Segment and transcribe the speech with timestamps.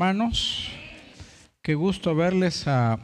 [0.00, 0.66] hermanos.
[1.60, 2.98] Qué gusto verles a,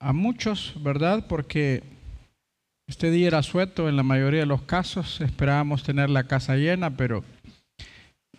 [0.00, 1.24] a muchos, ¿verdad?
[1.28, 1.84] Porque
[2.88, 5.20] este día era sueto en la mayoría de los casos.
[5.20, 7.22] Esperábamos tener la casa llena, pero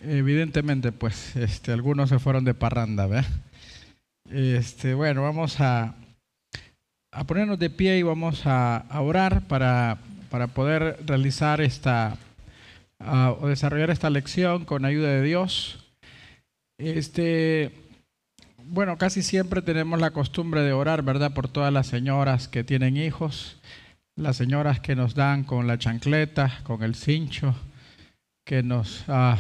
[0.02, 3.32] evidentemente, pues, este, algunos se fueron de parranda, ¿verdad?
[4.30, 5.96] Este, bueno, vamos a,
[7.14, 9.98] a ponernos de pie y vamos a, orar para,
[10.30, 12.18] para poder realizar esta
[13.00, 15.82] o desarrollar esta lección con ayuda de Dios.
[16.84, 17.72] Este,
[18.58, 21.32] bueno, casi siempre tenemos la costumbre de orar, ¿verdad?
[21.32, 23.58] Por todas las señoras que tienen hijos,
[24.16, 27.54] las señoras que nos dan con la chancleta, con el cincho,
[28.44, 29.40] que nos ah,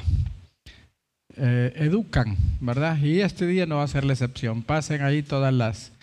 [1.35, 2.99] eh, educan, ¿verdad?
[2.99, 4.61] Y este día no va a ser la excepción.
[4.61, 5.93] Pasen ahí todas las,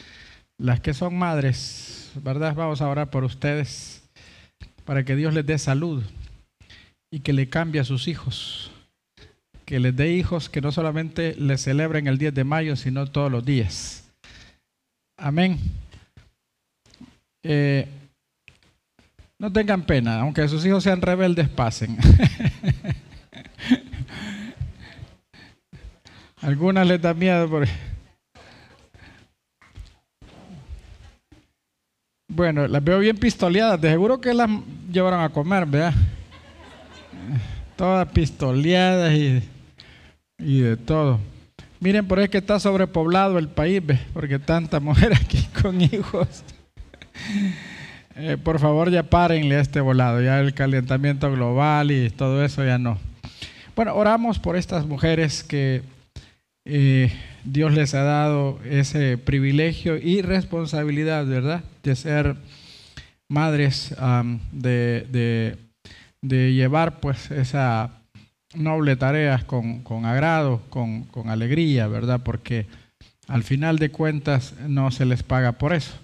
[0.59, 2.56] las que son madres, ¿verdad?
[2.56, 4.02] Vamos a orar por ustedes
[4.84, 6.02] para que Dios les dé salud
[7.12, 8.73] y que le cambie a sus hijos.
[9.68, 13.30] Que les dé hijos que no solamente le celebren el 10 de mayo, sino todos
[13.30, 14.10] los días.
[15.18, 15.58] Amén.
[17.42, 17.86] Eh,
[19.38, 21.98] no tengan pena, aunque sus hijos sean rebeldes, pasen.
[26.41, 27.69] Algunas les da miedo porque...
[32.27, 34.48] Bueno, las veo bien pistoleadas, de seguro que las
[34.91, 35.92] llevaron a comer, ¿verdad?
[37.77, 39.42] Todas pistoleadas y,
[40.39, 41.20] y de todo.
[41.81, 46.44] Miren, por ahí que está sobrepoblado el país, porque tanta mujer aquí con hijos.
[48.20, 52.64] Eh, por favor, ya párenle a este volado, ya el calentamiento global y todo eso
[52.64, 52.98] ya no.
[53.77, 55.83] Bueno, oramos por estas mujeres que
[56.64, 57.12] eh,
[57.44, 61.62] Dios les ha dado ese privilegio y responsabilidad, ¿verdad?
[61.84, 62.34] De ser
[63.28, 63.94] madres
[64.50, 65.56] de,
[66.20, 67.97] llevar pues esa
[68.59, 72.20] noble tarea con, agrado, con, con, alegría, ¿verdad?
[72.23, 72.67] Porque
[73.27, 75.95] al final de cuentas no se les paga por eso.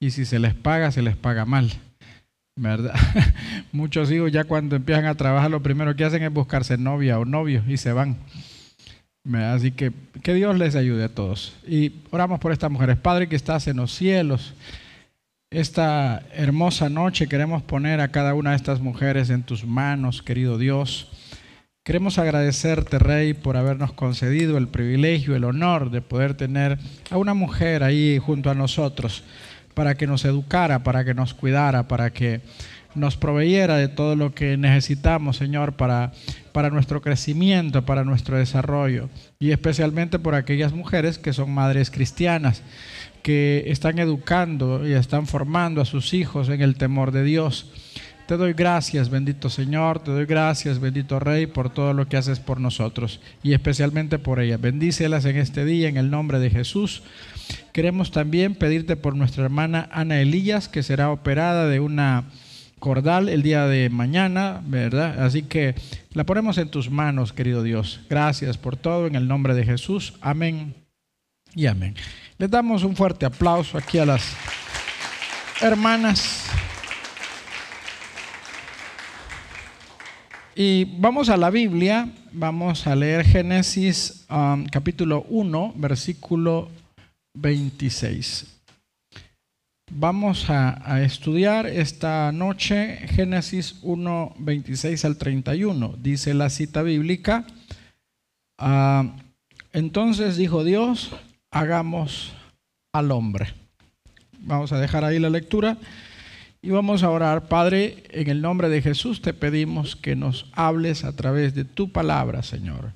[0.00, 1.72] Y si se les paga, se les paga mal.
[2.56, 2.94] ¿Verdad?
[3.72, 7.24] Muchos hijos ya cuando empiezan a trabajar lo primero que hacen es buscarse novia o
[7.24, 8.16] novio y se van.
[9.32, 9.90] Así que
[10.22, 11.54] que Dios les ayude a todos.
[11.66, 12.96] Y oramos por estas mujeres.
[12.96, 14.54] Padre que estás en los cielos,
[15.50, 20.58] esta hermosa noche queremos poner a cada una de estas mujeres en tus manos, querido
[20.58, 21.10] Dios.
[21.86, 26.78] Queremos agradecerte, Rey, por habernos concedido el privilegio, el honor de poder tener
[27.10, 29.22] a una mujer ahí junto a nosotros
[29.74, 32.40] para que nos educara, para que nos cuidara, para que
[32.94, 36.12] nos proveyera de todo lo que necesitamos, Señor, para,
[36.52, 42.62] para nuestro crecimiento, para nuestro desarrollo, y especialmente por aquellas mujeres que son madres cristianas,
[43.22, 47.70] que están educando y están formando a sus hijos en el temor de Dios.
[48.26, 52.40] Te doy gracias, bendito Señor, te doy gracias, bendito Rey, por todo lo que haces
[52.40, 54.58] por nosotros y especialmente por ellas.
[54.58, 57.02] Bendícelas en este día en el nombre de Jesús.
[57.72, 62.24] Queremos también pedirte por nuestra hermana Ana Elías, que será operada de una
[62.78, 65.22] cordal el día de mañana, ¿verdad?
[65.22, 65.74] Así que
[66.14, 68.00] la ponemos en tus manos, querido Dios.
[68.08, 70.14] Gracias por todo en el nombre de Jesús.
[70.22, 70.74] Amén
[71.54, 71.94] y amén.
[72.38, 74.34] Les damos un fuerte aplauso aquí a las
[75.60, 76.53] hermanas.
[80.56, 86.70] Y vamos a la Biblia, vamos a leer Génesis um, capítulo 1, versículo
[87.34, 88.60] 26.
[89.90, 95.96] Vamos a, estudiar esta noche Génesis 1, 26 al 31.
[95.98, 97.44] Dice la cita bíblica.
[98.56, 99.10] Ah,
[99.72, 101.10] entonces dijo Dios,
[101.50, 102.32] hagamos
[102.92, 103.48] al hombre.
[104.38, 105.78] Vamos a dejar ahí la lectura
[106.64, 107.46] y vamos a orar.
[107.46, 111.92] Padre, en el nombre de Jesús te pedimos que nos hables a través de tu
[111.92, 112.92] palabra, Señor.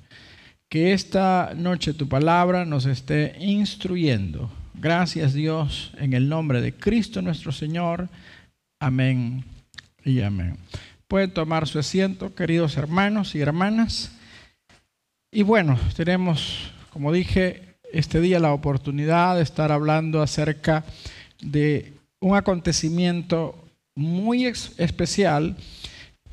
[0.69, 4.49] Que esta noche tu palabra nos esté instruyendo
[4.81, 8.07] Gracias Dios en el nombre de Cristo nuestro Señor.
[8.79, 9.43] Amén
[10.05, 10.57] y amén.
[11.09, 14.13] Pueden tomar su asiento, queridos hermanos y hermanas.
[15.31, 20.85] Y bueno, tenemos, como dije, este día la oportunidad de estar hablando acerca
[21.41, 21.91] de
[22.21, 25.55] un acontecimiento muy especial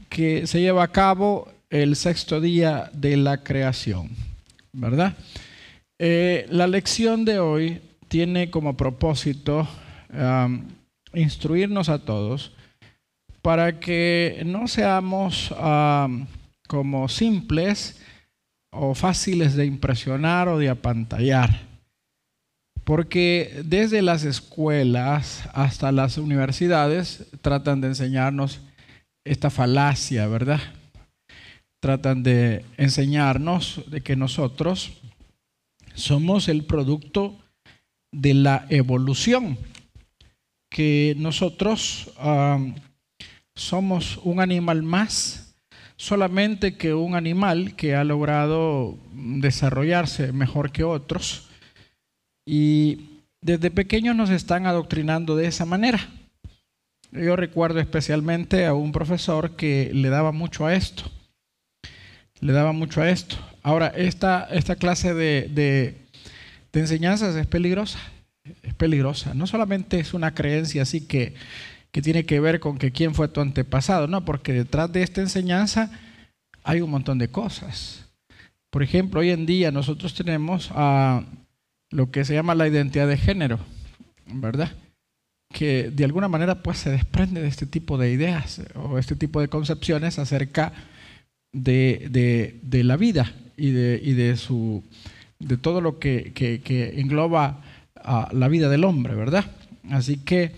[0.08, 4.10] que se lleva a cabo el sexto día de la creación,
[4.72, 5.16] ¿verdad?
[5.98, 9.68] Eh, la lección de hoy tiene como propósito
[11.12, 12.52] instruirnos a todos
[13.42, 15.52] para que no seamos
[16.68, 18.00] como simples
[18.70, 21.65] o fáciles de impresionar o de apantallar.
[22.86, 28.60] Porque desde las escuelas hasta las universidades tratan de enseñarnos
[29.24, 30.60] esta falacia, ¿verdad?
[31.80, 34.92] Tratan de enseñarnos de que nosotros
[35.96, 37.38] Somos el producto
[38.12, 39.56] de la evolución,
[40.70, 42.12] que nosotros
[43.54, 45.56] somos un animal más,
[45.96, 51.45] solamente que un animal que ha logrado desarrollarse mejor que otros.
[52.46, 56.08] Y desde pequeños nos están adoctrinando de esa manera.
[57.12, 61.10] Yo recuerdo especialmente a un profesor que le daba mucho a esto.
[62.40, 63.36] Le daba mucho a esto.
[63.62, 65.96] Ahora, esta, esta clase de, de,
[66.72, 67.98] enseñanzas es peligrosa.
[68.62, 69.34] Es peligrosa.
[69.34, 71.34] No solamente es una creencia así que,
[71.90, 75.20] que tiene que ver con que quién fue tu antepasado, no, porque detrás de esta
[75.20, 75.90] enseñanza
[76.62, 78.04] hay un montón de cosas.
[78.70, 81.24] Por ejemplo, hoy en día nosotros tenemos a
[81.90, 83.58] lo que se llama la identidad de género,
[84.26, 84.72] ¿verdad?
[85.56, 89.40] que de alguna manera pues se desprende de este tipo de ideas o este tipo
[89.40, 90.72] de concepciones acerca
[91.52, 94.84] de, la vida y de, de, su,
[95.38, 96.32] de todo lo que,
[96.96, 97.62] engloba
[97.94, 99.46] a la vida del hombre, ¿verdad?
[99.90, 100.52] Así que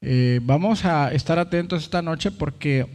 [0.00, 2.86] eh, vamos a estar atentos esta noche porque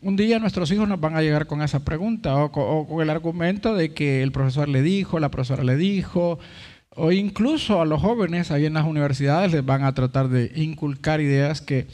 [0.00, 2.50] un día nuestros hijos nos van a llegar con esa pregunta o
[2.88, 6.38] con el argumento de que el profesor le dijo, la profesora le dijo,
[6.96, 11.20] o incluso a los jóvenes ahí en las universidades les van a tratar de inculcar
[11.20, 11.86] ideas que,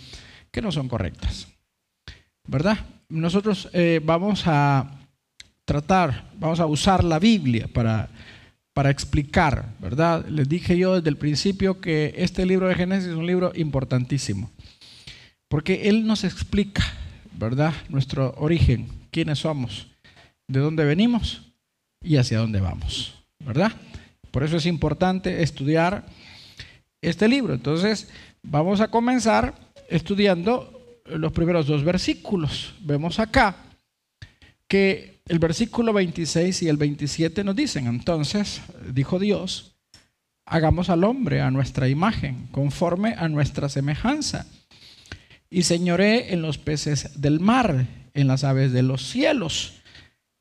[0.63, 1.49] no son correctas.
[2.47, 2.79] ¿Verdad?
[3.09, 5.01] Nosotros eh, vamos a
[5.65, 8.09] tratar, vamos a usar la Biblia para,
[8.75, 10.27] para explicar, ¿verdad?
[10.29, 14.51] Les dije yo desde el principio que este libro de Génesis es un libro importantísimo,
[15.49, 16.85] porque él nos explica,
[17.39, 17.75] ¿verdad?
[17.89, 19.89] Nuestro origen, quiénes somos,
[20.49, 21.53] de dónde venimos
[22.03, 23.73] y hacia dónde vamos, ¿verdad?
[24.33, 26.07] Por eso es importante estudiar
[27.03, 27.55] este libro.
[27.55, 28.09] Entonces,
[28.43, 29.55] vamos a comenzar
[29.89, 32.75] estudiando los primeros dos versículos.
[32.81, 33.57] Vemos acá
[34.67, 39.75] que el versículo 26 y el 27 nos dicen, entonces, dijo Dios,
[40.47, 44.47] hagamos al hombre a nuestra imagen, conforme a nuestra semejanza,
[45.51, 49.83] y señoré en los peces del mar, en las aves de los cielos,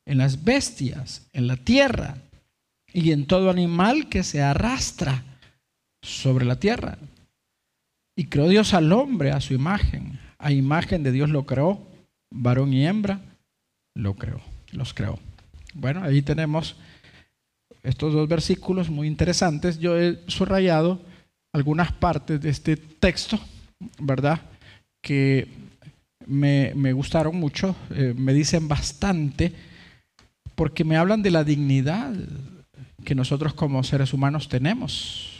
[0.06, 2.16] en las bestias, en la tierra
[2.92, 5.22] y en todo animal que se arrastra
[6.02, 6.98] sobre la tierra.
[8.16, 10.18] Y creó Dios al hombre a su imagen.
[10.38, 11.86] A imagen de Dios lo creó,
[12.30, 13.20] varón y hembra
[13.94, 14.40] lo creó,
[14.72, 15.18] los creó.
[15.74, 16.76] Bueno, ahí tenemos
[17.82, 19.78] estos dos versículos muy interesantes.
[19.78, 21.00] Yo he subrayado
[21.52, 23.38] algunas partes de este texto,
[23.98, 24.40] ¿verdad?
[25.02, 25.48] Que
[26.26, 29.52] me, gustaron mucho, eh, me dicen bastante,
[30.54, 32.12] porque me hablan de la dignidad
[33.02, 35.32] que nosotros como seres humanos tenemos.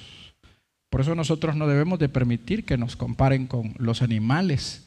[0.90, 4.86] Por eso nosotros no debemos de permitir que nos comparen con los animales.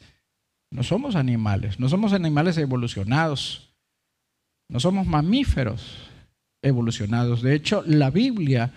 [0.70, 3.74] No somos animales, no somos animales evolucionados,
[4.68, 6.08] no somos mamíferos
[6.62, 7.42] evolucionados.
[7.42, 8.72] De hecho, la Biblia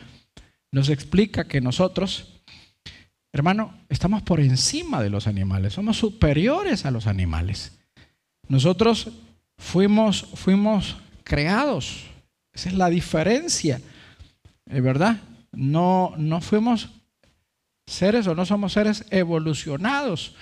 [0.72, 2.42] nos explica que nosotros,
[3.34, 7.80] hermano, estamos por encima de los animales, somos superiores a los animales.
[8.48, 9.10] Nosotros
[9.58, 12.09] fuimos, fuimos creados
[12.60, 13.80] esa es la diferencia,
[14.66, 15.16] ¿verdad?
[15.54, 16.90] No, no fuimos
[17.88, 20.36] seres o no somos seres evolucionados.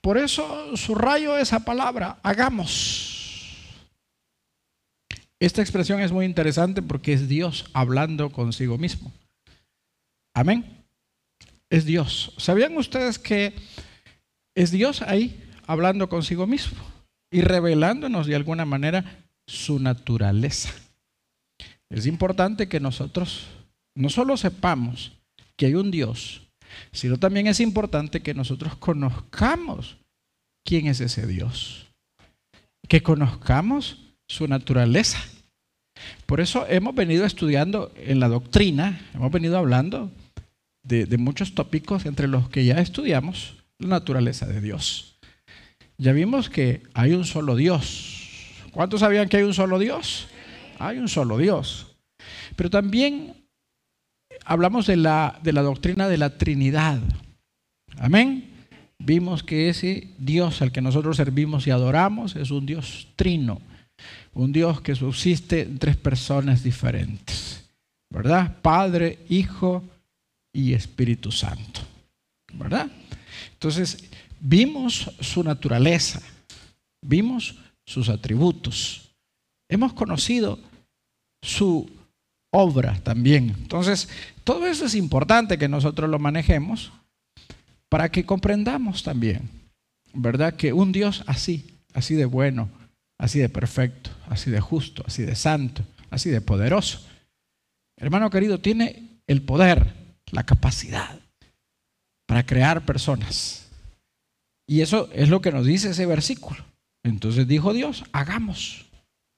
[0.00, 3.58] Por eso subrayo esa palabra, hagamos.
[5.38, 9.12] Esta expresión es muy interesante porque es Dios hablando consigo mismo.
[10.32, 10.64] Amén.
[11.68, 12.32] Es Dios.
[12.38, 13.52] ¿Sabían ustedes que
[14.54, 16.78] es Dios ahí hablando consigo mismo
[17.30, 19.04] y revelándonos de alguna manera
[19.46, 20.70] su naturaleza?
[21.90, 23.48] Es importante que nosotros
[23.96, 25.12] no solo sepamos
[25.56, 26.42] que hay un Dios,
[26.92, 29.98] sino también es importante que nosotros conozcamos
[30.64, 31.86] quién es ese Dios,
[32.88, 35.18] que conozcamos su naturaleza.
[36.26, 40.10] Por eso hemos venido estudiando en la doctrina, hemos venido hablando
[40.82, 45.18] de, muchos tópicos entre los que ya estudiamos la naturaleza de Dios.
[45.98, 48.16] Ya vimos que hay un solo Dios.
[48.70, 50.28] ¿Cuántos sabían que hay un solo Dios?
[50.80, 51.94] Hay un solo Dios.
[52.56, 53.34] Pero también
[54.44, 57.00] hablamos de la, de la doctrina de la Trinidad.
[57.98, 58.50] Amén.
[58.98, 63.60] Vimos que ese Dios al que nosotros servimos y adoramos es un Dios trino,
[64.34, 67.70] un Dios que subsiste en tres personas diferentes,
[68.10, 68.56] ¿verdad?
[68.60, 69.82] Padre, Hijo
[70.52, 71.80] y Espíritu Santo,
[72.52, 72.90] ¿verdad?
[73.52, 74.04] Entonces,
[74.38, 76.20] vimos su naturaleza,
[77.00, 77.56] vimos
[77.86, 79.10] sus atributos,
[79.70, 80.58] Hemos conocido
[81.42, 81.90] su
[82.50, 83.50] obra también.
[83.50, 84.08] Entonces,
[84.44, 86.92] todo eso es importante que nosotros lo manejemos
[87.88, 89.48] para que comprendamos también,
[90.12, 90.54] ¿verdad?
[90.54, 92.68] Que un Dios así, así de bueno,
[93.18, 97.04] así de perfecto, así de justo, así de santo, así de poderoso,
[97.96, 99.94] hermano querido, tiene el poder,
[100.30, 101.18] la capacidad
[102.26, 103.66] para crear personas.
[104.66, 106.64] Y eso es lo que nos dice ese versículo.
[107.02, 108.86] Entonces dijo Dios, hagamos,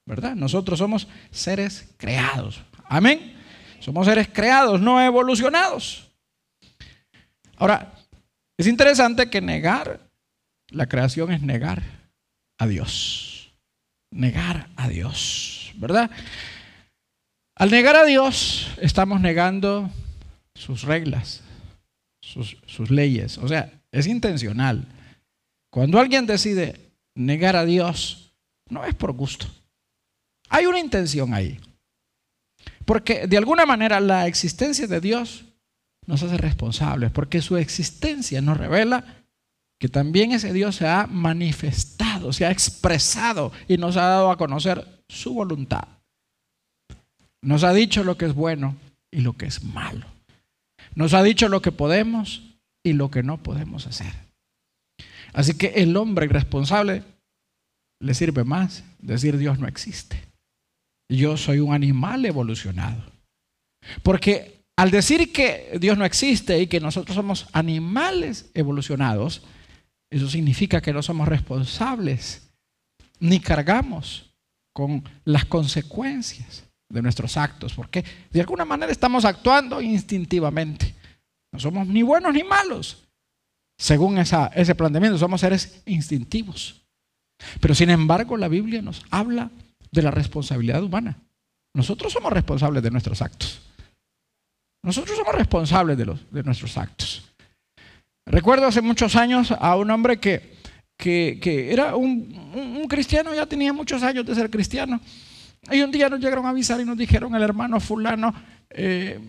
[0.05, 0.35] ¿verdad?
[0.35, 2.61] Nosotros somos seres creados.
[2.85, 3.35] Amén.
[3.79, 6.09] Somos seres creados, no evolucionados.
[7.57, 7.93] Ahora,
[8.57, 9.99] es interesante que negar
[10.69, 11.83] la creación es negar
[12.57, 13.53] a Dios.
[14.11, 16.09] Negar a Dios, ¿verdad?
[17.55, 19.89] Al negar a Dios, estamos negando
[20.55, 21.41] sus reglas,
[22.21, 23.37] sus, sus, leyes.
[23.37, 24.87] O sea, es intencional.
[25.71, 28.33] Cuando alguien decide negar a Dios,
[28.69, 29.47] no es por gusto.
[30.49, 31.59] Hay una intención ahí.
[32.85, 35.45] Porque de alguna manera la existencia de Dios
[36.05, 39.23] nos hace responsables, porque su existencia nos revela
[39.79, 44.37] que también ese Dios se ha manifestado, se ha expresado y nos ha dado a
[44.37, 45.87] conocer su voluntad.
[47.41, 48.75] Nos ha dicho lo que es bueno
[49.11, 50.05] y lo que es malo.
[50.95, 52.41] Nos ha dicho lo que podemos
[52.83, 54.13] y lo que no podemos hacer.
[55.33, 57.03] Así que el hombre irresponsable
[57.99, 60.32] le sirve más decir Dios no existe.
[61.09, 63.03] Yo soy un animal evolucionado.
[64.01, 69.43] Porque al decir que Dios no existe y que nosotros somos animales evolucionados,
[70.09, 72.49] eso significa que no somos responsables
[73.19, 74.33] ni cargamos
[74.73, 80.93] con las consecuencias de nuestros actos, porque de alguna manera estamos actuando instintivamente.
[81.51, 83.03] No somos ni buenos ni malos.
[83.77, 86.81] Según ese planteamiento, somos seres instintivos.
[87.59, 89.49] Pero sin embargo, la Biblia nos habla
[89.93, 91.15] de la responsabilidad humana.
[91.75, 93.61] Nosotros somos responsables de nuestros actos.
[94.83, 97.23] Nosotros somos responsables de, los, de nuestros actos.
[98.25, 100.55] Recuerdo hace muchos años a un hombre que,
[100.97, 104.99] que, era un, cristiano, ya tenía muchos años de ser cristiano.
[105.71, 108.33] Y un día nos llegaron a avisar y nos dijeron, el hermano fulano,
[108.69, 109.19] eh,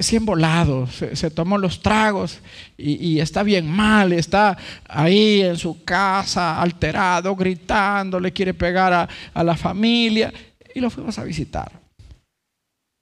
[0.00, 2.40] cien volados, se, tomó los tragos
[2.76, 4.56] y, está bien mal, está
[4.88, 10.32] ahí en su casa alterado, gritando, le quiere pegar a, a la familia
[10.74, 11.72] y lo fuimos a visitar.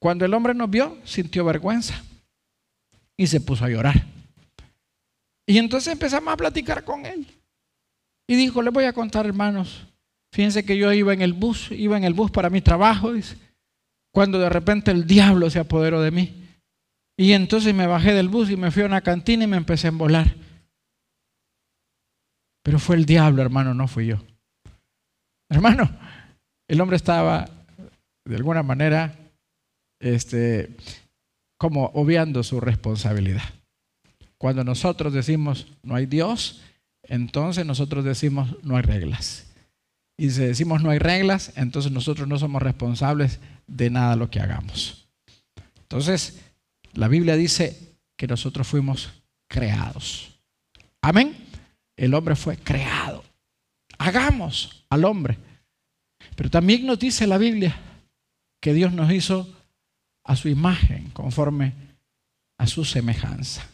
[0.01, 2.03] Cuando el hombre nos vio, sintió vergüenza
[3.17, 4.03] y se puso a llorar.
[5.47, 7.27] Y entonces empezamos a platicar con él.
[8.29, 9.87] Y dijo, le voy a contar, hermanos,
[10.33, 13.13] fíjense que yo iba en el bus, iba en el bus para mi trabajo,
[14.13, 16.40] cuando de repente el diablo se apoderó de mí.
[17.21, 19.89] Y entonces me bajé del bus y me fui a una cantina y me empecé
[19.89, 20.35] a embolar.
[22.63, 24.25] Pero fue el diablo, hermano, no fui yo.
[25.51, 25.91] Hermano,
[26.67, 27.47] el hombre estaba
[28.25, 29.19] de alguna manera
[30.01, 30.75] este,
[31.59, 33.51] como obviando su responsabilidad.
[34.39, 36.63] Cuando nosotros decimos no hay Dios,
[37.03, 39.47] entonces nosotros decimos no hay reglas.
[40.17, 44.41] Y si decimos no hay reglas, entonces nosotros no somos responsables de nada lo que
[44.41, 45.07] hagamos.
[45.83, 46.50] Entonces,
[46.95, 49.11] la Biblia dice que nosotros fuimos
[49.49, 50.39] creados.
[51.03, 51.37] Amén.
[51.97, 53.25] El hombre fue creado.
[53.99, 55.39] Hagamos al hombre.
[56.37, 57.79] Pero también nos dice la Biblia
[58.61, 59.49] que Dios nos hizo
[60.25, 61.73] a su imagen, conforme
[62.59, 63.67] a su semejanza.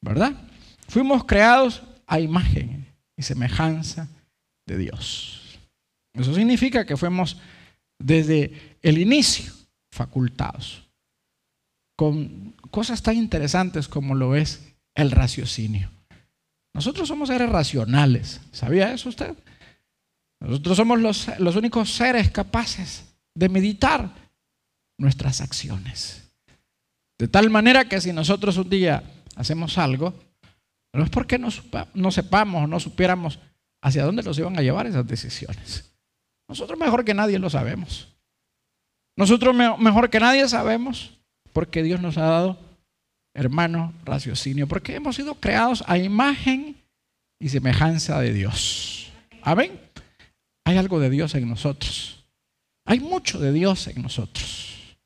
[0.00, 0.32] ¿Verdad?
[0.88, 4.08] Fuimos creados a imagen y semejanza
[4.66, 5.58] de Dios.
[6.12, 7.38] Eso significa que fuimos
[7.98, 9.52] desde el inicio
[9.90, 10.83] facultados
[11.96, 15.90] con cosas tan interesantes como lo es el raciocinio.
[16.74, 18.40] Nosotros somos seres racionales.
[18.52, 19.34] ¿Sabía eso usted?
[20.40, 24.10] Nosotros somos los, los únicos seres capaces de meditar
[24.98, 26.24] nuestras acciones.
[27.18, 29.02] De tal manera que si nosotros un día
[29.36, 30.14] hacemos algo,
[30.92, 31.50] no es porque no,
[32.10, 33.38] sepamos o no supiéramos
[33.82, 35.92] hacia dónde nos iban a llevar esas decisiones.
[36.48, 38.14] Nosotros mejor que nadie lo sabemos.
[39.16, 41.13] Nosotros mejor que nadie sabemos
[41.54, 42.58] porque Dios nos ha dado,
[43.32, 46.76] hermano, raciocinio, porque hemos sido creados a imagen
[47.40, 49.12] y semejanza de Dios.
[49.40, 49.80] Amén.
[50.66, 52.24] Hay algo de Dios en nosotros.
[52.84, 54.96] Hay mucho de Dios en nosotros.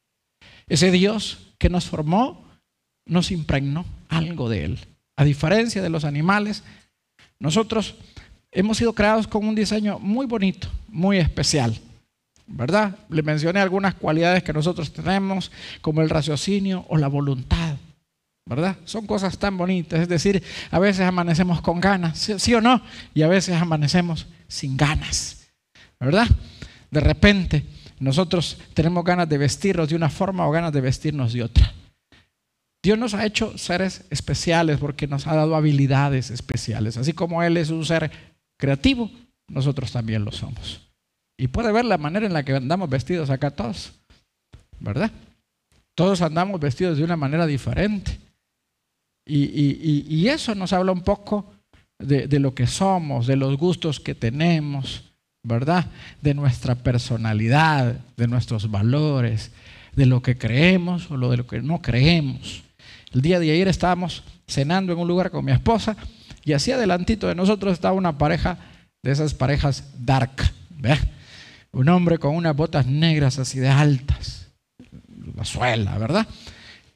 [0.67, 2.45] Ese Dios que nos formó
[3.07, 4.79] nos impregnó algo de Él.
[5.17, 6.65] A diferencia de los animales,
[7.39, 7.97] nosotros
[8.53, 11.79] hemos sido creados con un diseño muy bonito, muy especial.
[12.49, 12.97] ¿Verdad?
[13.11, 15.53] Le mencioné algunas cualidades que nosotros tenemos,
[15.83, 17.77] como el raciocinio o la voluntad.
[18.47, 18.77] ¿Verdad?
[18.87, 20.01] Son cosas tan bonitas.
[20.01, 22.81] Es decir, a veces amanecemos con ganas, ¿sí, o no?
[23.13, 25.51] Y a veces amanecemos sin ganas.
[26.01, 26.27] ¿Verdad?
[26.91, 27.67] De repente
[28.01, 31.75] nosotros tenemos ganas de vestirnos de una forma o ganas de vestirnos de otra.
[32.83, 36.97] Dios nos ha hecho seres especiales porque nos ha dado habilidades especiales.
[36.97, 38.11] Así como Él es un ser
[38.57, 39.11] creativo,
[39.49, 40.88] nosotros también lo somos.
[41.41, 43.93] Y puede ver la manera en la que andamos vestidos acá todos,
[44.81, 45.13] ¿verdad?
[45.95, 48.19] Todos andamos vestidos de una manera diferente.
[49.25, 51.53] Y, eso nos habla un poco
[51.99, 55.05] de, lo que somos, de los gustos que tenemos,
[55.45, 55.87] ¿verdad?
[56.23, 59.53] De nuestra personalidad, de nuestros valores,
[59.95, 62.63] de lo que creemos o de lo que no creemos.
[63.13, 65.97] El día de ayer estábamos cenando en un lugar con mi esposa
[66.45, 68.59] y así adelantito de nosotros estaba una pareja
[69.03, 70.53] de esas parejas dark.
[70.71, 70.99] ¿ve?
[71.73, 74.49] Un hombre con unas botas negras así de altas,
[75.35, 76.27] la suela, ¿verdad?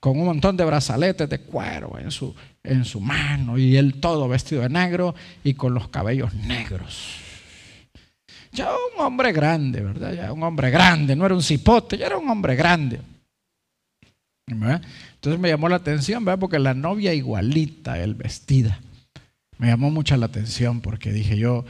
[0.01, 4.29] Con un montón de brazaletes de cuero en su, en su mano y él todo
[4.29, 5.15] vestido de negro
[5.45, 7.19] y con los cabellos negros.
[8.51, 10.13] Ya un hombre grande, ¿verdad?
[10.13, 13.01] Ya un hombre grande, no era un cipote, ya era un hombre grande.
[14.47, 16.41] Entonces me llamó la atención, ¿verdad?
[16.41, 18.81] Porque la novia igualita, él vestida
[19.63, 21.65] me llamó mucho la atención porque dije yo,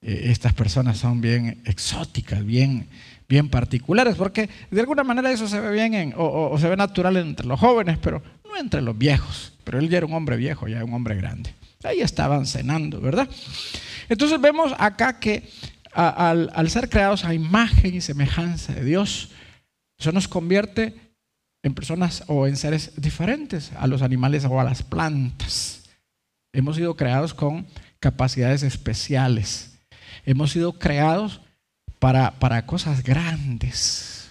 [0.00, 2.88] eh, estas personas son bien exóticas, bien,
[3.28, 7.46] bien particulares, porque de alguna manera eso se ve bien o, se ve natural entre
[7.46, 9.52] los jóvenes, pero no entre los viejos.
[9.64, 11.54] Pero él ya era un hombre viejo, ya era un hombre grande.
[11.84, 13.28] Ahí estaban cenando, ¿verdad?
[14.08, 15.48] Entonces vemos acá que
[15.92, 19.30] al, al ser creados a imagen y semejanza de Dios,
[19.98, 20.94] eso nos convierte
[21.62, 25.82] en personas o en seres diferentes a los animales o a las plantas.
[26.52, 27.66] Hemos sido creados con
[28.00, 29.77] capacidades especiales.
[30.28, 31.40] Hemos sido creados
[31.98, 34.28] para, para cosas grandes.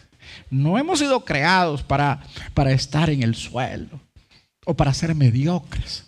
[0.52, 2.22] No hemos sido creados para,
[2.54, 4.00] para estar en el suelo
[4.64, 6.06] o para ser mediocres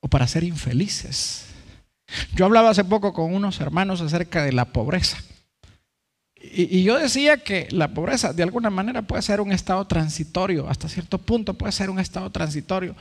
[0.00, 1.46] o para ser infelices.
[2.34, 5.18] Yo hablaba hace poco con unos hermanos acerca de la pobreza.
[6.34, 10.68] Y, y, yo decía que la pobreza de alguna manera puede ser un estado transitorio,
[10.68, 12.96] hasta cierto punto puede ser un estado transitorio,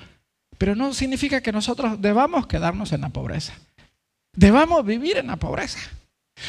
[0.60, 3.54] pero no significa que nosotros debamos quedarnos en la pobreza.
[4.34, 5.80] Debamos vivir en la pobreza.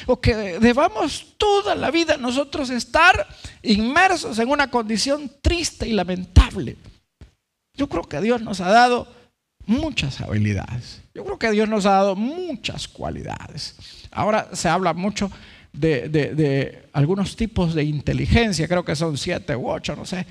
[0.06, 3.26] O que debamos toda la vida nosotros estar
[3.62, 6.76] inmersos en una condición triste y lamentable.
[7.74, 9.08] Yo creo que Dios nos ha dado
[9.66, 11.02] muchas habilidades.
[11.14, 13.76] Yo creo que Dios nos ha dado muchas cualidades.
[14.10, 15.30] Ahora se habla mucho
[15.72, 20.26] de, de algunos tipos de inteligencia, creo que son siete u ocho, no sé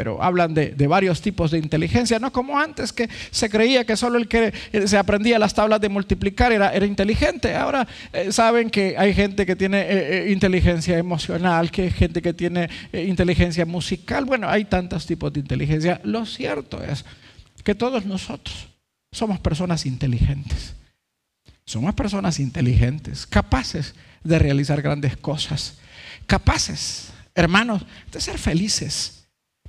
[0.00, 4.16] pero hablan de, varios tipos de inteligencia, no como antes que se creía que solo
[4.16, 7.54] el que eh, se aprendía las tablas de multiplicar era, era inteligente.
[7.54, 12.32] Ahora eh, saben que hay gente que tiene eh, inteligencia emocional, que hay gente que
[12.32, 14.24] tiene inteligencia musical.
[14.24, 16.00] Bueno, hay tantos tipos de inteligencia.
[16.02, 17.04] Lo cierto es
[17.62, 18.68] que todos nosotros
[19.12, 20.76] somos personas inteligentes.
[21.66, 25.74] Somos personas inteligentes, capaces de realizar grandes cosas,
[26.26, 29.19] capaces, hermanos, de ser felices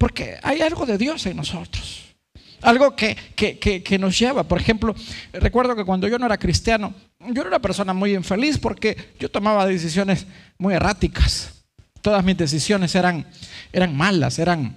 [0.01, 2.15] porque hay algo de Dios en nosotros.
[2.63, 4.41] Algo que, que, nos lleva.
[4.41, 4.95] Por ejemplo,
[5.31, 9.29] recuerdo que cuando yo no era cristiano, yo era una persona muy infeliz porque yo
[9.29, 10.25] tomaba decisiones
[10.57, 11.65] muy erráticas.
[12.01, 13.27] Todas mis decisiones eran,
[13.71, 14.75] eran malas, eran,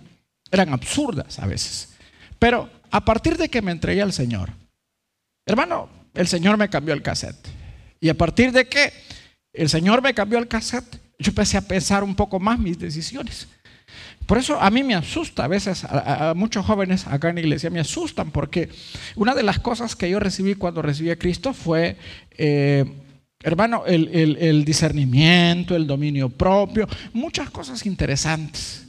[0.50, 1.94] eran absurdas a veces.
[2.38, 4.50] Pero a partir de que me entregué al Señor,
[5.46, 7.48] hermano, el Señor me cambió el cassette.
[7.98, 8.92] Y a partir de que
[9.54, 13.48] el Señor me cambió el cassette, yo empecé a pensar un poco más mis decisiones.
[14.26, 17.68] Por eso a mí me asusta, a veces a, muchos jóvenes acá en la iglesia
[17.68, 18.70] me asustan, porque
[19.16, 21.98] una de las cosas que yo recibí cuando recibí a Cristo fue,
[22.38, 22.84] eh,
[23.42, 28.86] hermano, el, discernimiento, el dominio propio, muchas cosas interesantes,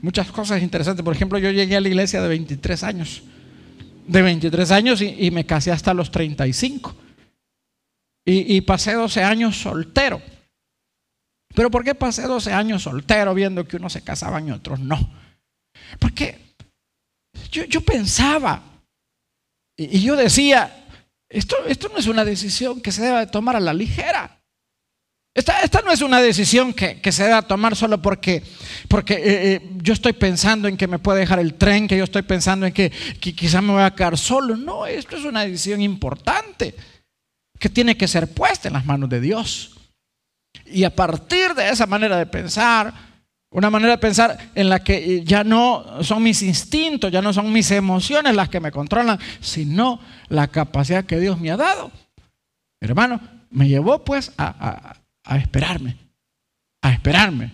[0.00, 1.04] muchas cosas interesantes.
[1.04, 3.22] Por ejemplo, yo llegué a la iglesia de 23 años,
[4.08, 6.96] de 23 años y, me casé hasta los 35.
[8.24, 10.20] Y, y pasé 12 años soltero.
[11.54, 14.98] Pero ¿por qué pasé 12 años soltero viendo que unos se casaban y otros no?
[15.98, 16.38] Porque
[17.50, 18.62] yo, pensaba
[19.76, 20.86] y, yo decía,
[21.28, 24.38] esto, esto no es una decisión que se deba tomar a la ligera.
[25.34, 28.42] Esta, esta, no es una decisión que, se deba tomar solo porque,
[28.88, 32.04] porque eh, eh, yo estoy pensando en que me puede dejar el tren, que yo
[32.04, 34.56] estoy pensando en que, que quizá me voy a quedar solo.
[34.56, 36.74] No, esto es una decisión importante
[37.58, 39.71] que tiene que ser puesta en las manos de Dios.
[40.72, 42.92] Y a partir de esa manera de pensar,
[43.50, 47.52] una manera de pensar en la que ya no son mis instintos, ya no son
[47.52, 51.90] mis emociones las que me controlan, sino la capacidad que Dios me ha dado.
[52.80, 54.96] Hermano, me llevó pues a,
[55.36, 55.98] esperarme,
[56.82, 57.52] a esperarme,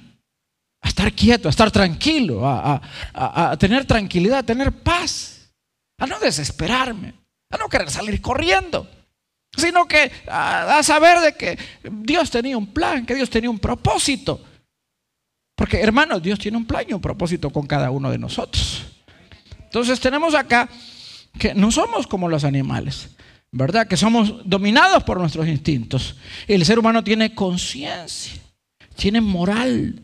[0.80, 2.80] a estar quieto, a estar tranquilo, a,
[3.12, 5.52] a tener tranquilidad, a tener paz,
[5.98, 7.14] a no desesperarme,
[7.50, 8.88] a no querer salir corriendo
[9.56, 11.58] sino que a, saber de que
[11.90, 14.44] Dios tenía un plan, que Dios tenía un propósito.
[15.54, 18.86] Porque hermanos, Dios tiene un plan y un propósito con cada uno de nosotros.
[19.64, 20.68] Entonces tenemos acá
[21.38, 23.10] que no somos como los animales,
[23.50, 23.86] ¿verdad?
[23.86, 26.16] Que somos dominados por nuestros instintos.
[26.46, 28.40] El ser humano tiene conciencia,
[28.94, 30.00] tiene moral,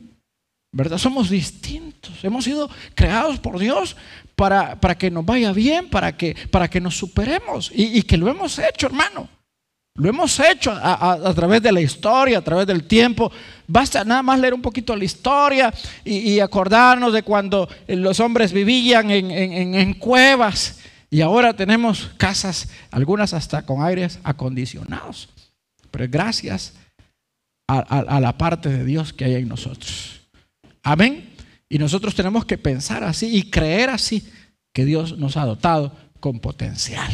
[0.73, 0.99] ¿verdad?
[0.99, 2.25] Somos distintos.
[2.25, 3.97] Hemos sido creados por Dios
[4.37, 7.70] para, para que nos vaya bien, para que, para que nos superemos.
[7.75, 9.29] Y, que lo hemos hecho, hermano.
[9.97, 13.31] Lo hemos hecho a, través de la historia, a través del tiempo.
[13.66, 15.73] Basta nada más leer un poquito la historia
[16.05, 20.81] y, acordarnos de cuando los hombres vivían en, en cuevas
[21.14, 25.29] y ahora tenemos casas, algunas hasta con aires acondicionados.
[25.92, 26.75] Pero gracias
[27.68, 30.23] a, la parte de Dios que hay en nosotros.
[30.83, 31.34] Amén.
[31.68, 34.31] Y nosotros tenemos que pensar así y creer así
[34.72, 37.12] que Dios nos ha dotado con potencial.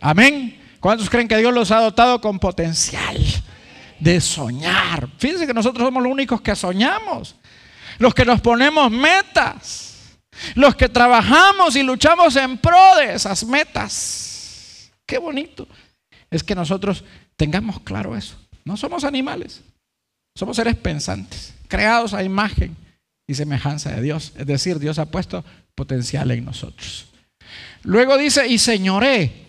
[0.00, 0.60] Amén.
[0.80, 3.18] ¿Cuántos creen que Dios los ha dotado con potencial
[3.98, 5.08] de soñar?
[5.18, 7.36] Fíjense que nosotros somos los únicos que soñamos,
[7.98, 10.18] los que nos ponemos metas,
[10.54, 14.92] los que trabajamos y luchamos en pro de esas metas.
[15.04, 15.66] Qué bonito
[16.30, 17.04] es que nosotros
[17.36, 18.36] tengamos claro eso.
[18.64, 19.62] No somos animales,
[20.36, 22.76] somos seres pensantes, creados a imagen
[23.28, 24.32] y semejanza de Dios.
[24.36, 27.06] Es decir, Dios ha puesto potencial en nosotros.
[27.84, 29.46] Luego dice, y señoré.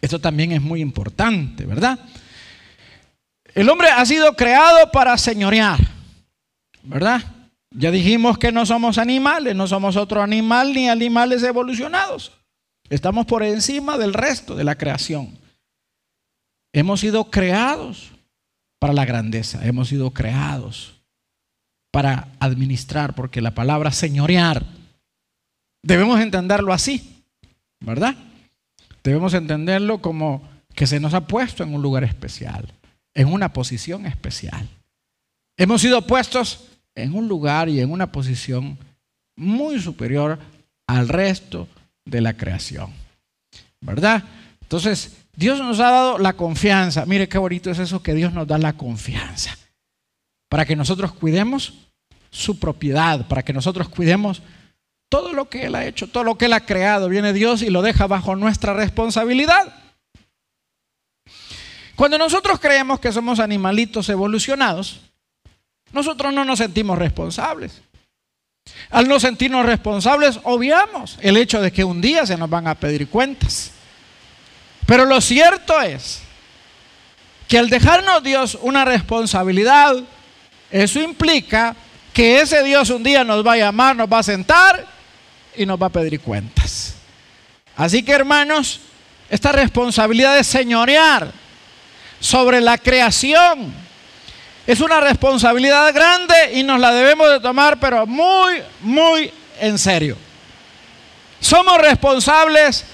[0.00, 1.98] Esto también es muy importante, ¿verdad?
[3.54, 5.80] El hombre ha sido creado para señorear,
[6.84, 7.20] ¿verdad?
[7.72, 12.32] Ya dijimos que no somos animales, no somos otro animal ni animales evolucionados.
[12.88, 15.36] Estamos por encima del resto de la creación.
[16.72, 18.12] Hemos sido creados
[18.78, 20.97] para la grandeza, hemos sido creados
[21.90, 24.64] para administrar, porque la palabra señorear
[25.82, 27.24] debemos entenderlo así,
[27.80, 28.16] ¿verdad?
[29.02, 30.42] Debemos entenderlo como
[30.74, 32.72] que se nos ha puesto en un lugar especial,
[33.14, 34.68] en una posición especial.
[35.56, 38.78] Hemos sido puestos en un lugar y en una posición
[39.36, 40.38] muy superior
[40.86, 41.68] al resto
[42.04, 42.92] de la creación,
[43.80, 44.24] ¿verdad?
[44.62, 47.06] Entonces, Dios nos ha dado la confianza.
[47.06, 49.56] Mire qué bonito es eso que Dios nos da la confianza.
[50.48, 51.74] Para que nosotros cuidemos
[52.30, 54.42] su propiedad, para que nosotros cuidemos
[55.08, 57.08] todo lo que Él ha hecho, todo lo que Él ha creado.
[57.08, 59.74] Viene Dios y lo deja bajo nuestra responsabilidad.
[61.96, 65.00] Cuando nosotros creemos que somos animalitos evolucionados,
[65.92, 67.82] nosotros no nos sentimos responsables.
[68.90, 72.74] Al no sentirnos responsables, obviamos el hecho de que un día se nos van a
[72.74, 73.72] pedir cuentas.
[74.86, 76.22] Pero lo cierto es
[77.48, 79.96] que al dejarnos Dios una responsabilidad,
[80.70, 81.74] eso implica
[82.12, 84.86] que ese Dios un día nos va a llamar, nos va a sentar
[85.56, 86.94] y nos va a pedir cuentas.
[87.76, 88.80] Así que hermanos,
[89.30, 91.30] esta responsabilidad de señorear
[92.20, 93.72] sobre la creación
[94.66, 100.16] es una responsabilidad grande y nos la debemos de tomar, pero muy, muy en serio.
[101.40, 102.84] Somos responsables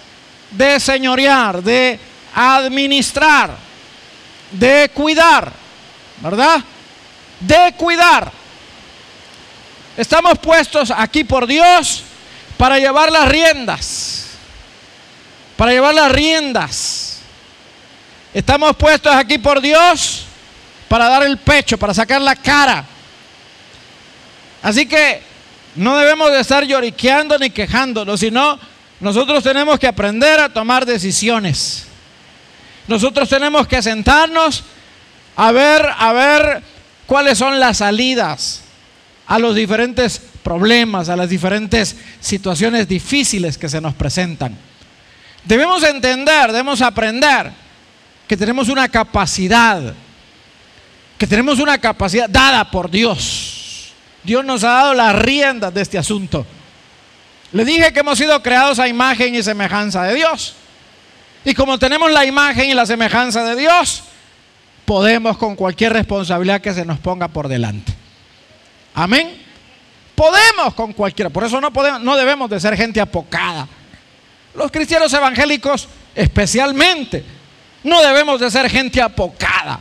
[0.50, 1.98] de señorear, de
[2.34, 3.56] administrar,
[4.52, 5.50] de cuidar,
[6.20, 6.62] ¿verdad?
[7.46, 8.32] De cuidar.
[9.96, 12.02] Estamos puestos aquí por Dios
[12.56, 14.26] para llevar las riendas,
[15.56, 17.18] para llevar las riendas.
[18.32, 20.26] Estamos puestos aquí por Dios
[20.88, 22.84] para dar el pecho, para sacar la cara.
[24.62, 25.22] Así que
[25.76, 28.58] no debemos de estar lloriqueando ni quejándonos, sino
[29.00, 31.86] nosotros tenemos que aprender a tomar decisiones.
[32.88, 34.64] Nosotros tenemos que sentarnos
[35.36, 36.62] a ver, a ver
[37.06, 38.62] cuáles son las salidas
[39.26, 44.56] a los diferentes problemas, a las diferentes situaciones difíciles que se nos presentan.
[45.44, 47.50] Debemos entender, debemos aprender
[48.26, 49.94] que tenemos una capacidad,
[51.18, 53.92] que tenemos una capacidad dada por Dios.
[54.22, 56.46] Dios nos ha dado las riendas de este asunto.
[57.52, 60.54] Le dije que hemos sido creados a imagen y semejanza de Dios.
[61.44, 64.02] Y como tenemos la imagen y la semejanza de Dios,
[64.84, 67.92] podemos con cualquier responsabilidad que se nos ponga por delante.
[68.94, 69.42] Amén.
[70.14, 71.30] Podemos con cualquiera.
[71.30, 73.66] Por eso no, podemos, no debemos de ser gente apocada.
[74.54, 77.24] Los cristianos evangélicos especialmente
[77.82, 79.80] no debemos de ser gente apocada.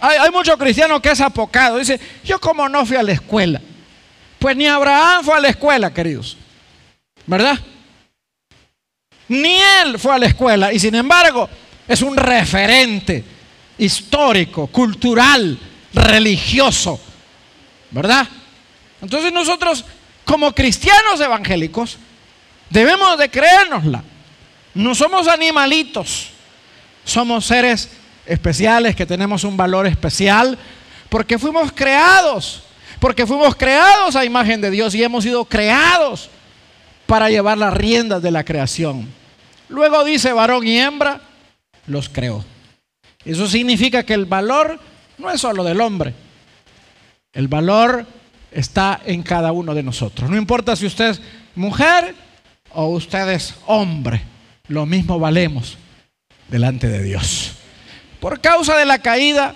[0.00, 1.78] Hay, hay muchos cristianos que es apocado.
[1.78, 3.60] Dice, yo como no fui a la escuela.
[4.38, 6.36] Pues ni Abraham fue a la escuela, queridos.
[7.26, 7.58] ¿Verdad?
[9.28, 11.48] Ni él fue a la escuela y sin embargo
[11.86, 13.24] es un referente
[13.78, 15.58] histórico, cultural,
[15.92, 17.00] religioso.
[17.90, 18.26] ¿Verdad?
[19.00, 19.84] Entonces nosotros
[20.24, 21.98] como cristianos evangélicos
[22.70, 24.02] debemos de creérnosla.
[24.74, 26.30] No somos animalitos,
[27.04, 27.90] somos seres
[28.24, 30.58] especiales que tenemos un valor especial
[31.08, 32.62] porque fuimos creados,
[32.98, 36.30] porque fuimos creados a imagen de Dios y hemos sido creados
[37.06, 39.06] para llevar las riendas de la creación.
[39.68, 41.20] Luego dice varón y hembra,
[41.86, 42.44] los creó.
[43.24, 44.78] Eso significa que el valor
[45.18, 46.14] no es solo del hombre.
[47.32, 48.06] El valor
[48.50, 50.28] está en cada uno de nosotros.
[50.28, 51.22] No importa si usted es
[51.54, 52.14] mujer
[52.70, 54.22] o usted es hombre,
[54.68, 55.78] lo mismo valemos
[56.48, 57.52] delante de Dios.
[58.20, 59.54] Por causa de la caída,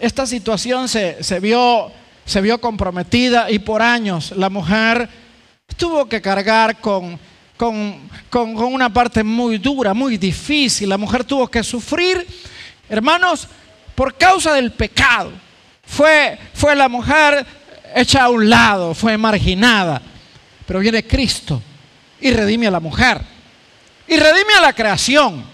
[0.00, 1.90] esta situación se, vio,
[2.24, 5.08] se vio comprometida y por años la mujer
[5.76, 7.18] tuvo que cargar con,
[7.56, 10.88] con, con, una parte muy dura, muy difícil.
[10.88, 12.26] La mujer tuvo que sufrir,
[12.88, 13.48] hermanos,
[13.94, 15.32] por causa del pecado.
[15.84, 17.46] Fue, fue la mujer
[17.94, 20.02] hecha a un lado, fue marginada.
[20.66, 21.62] Pero viene Cristo
[22.20, 23.20] y redime a la mujer.
[24.08, 25.44] Y redime a la creación.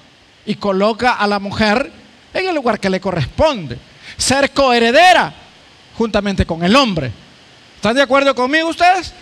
[0.44, 1.90] Y coloca a la mujer
[2.34, 3.78] en el lugar que le corresponde.
[4.16, 5.32] Ser coheredera
[5.96, 7.12] juntamente con el hombre.
[7.76, 9.12] ¿Están de acuerdo conmigo ustedes?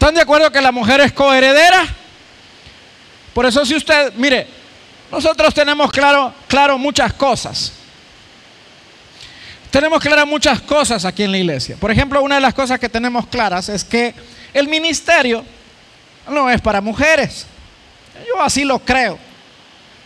[0.00, 1.86] ¿Están de acuerdo que la mujer es coheredera?
[3.34, 4.46] Por eso si usted, mire,
[5.12, 7.74] nosotros tenemos claro, claro muchas cosas.
[9.70, 11.76] Tenemos claras muchas cosas aquí en la iglesia.
[11.78, 14.14] Por ejemplo, una de las cosas que tenemos claras es que
[14.54, 15.44] el ministerio
[16.30, 17.44] no es para mujeres.
[18.26, 19.18] Yo así lo creo.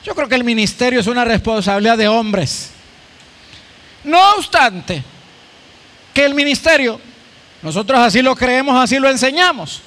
[0.05, 2.71] Yo creo que el ministerio es una responsabilidad de hombres.
[4.03, 5.05] No obstante,
[6.13, 7.01] que el ministerio,
[7.65, 9.81] nosotros así lo creemos, así lo enseñamos,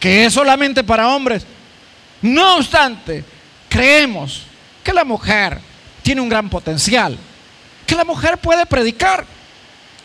[0.00, 1.44] que es solamente para hombres.
[2.22, 3.24] No obstante,
[3.68, 4.44] creemos
[4.82, 5.58] que la mujer
[6.02, 7.18] tiene un gran potencial
[7.92, 9.26] que la mujer puede predicar.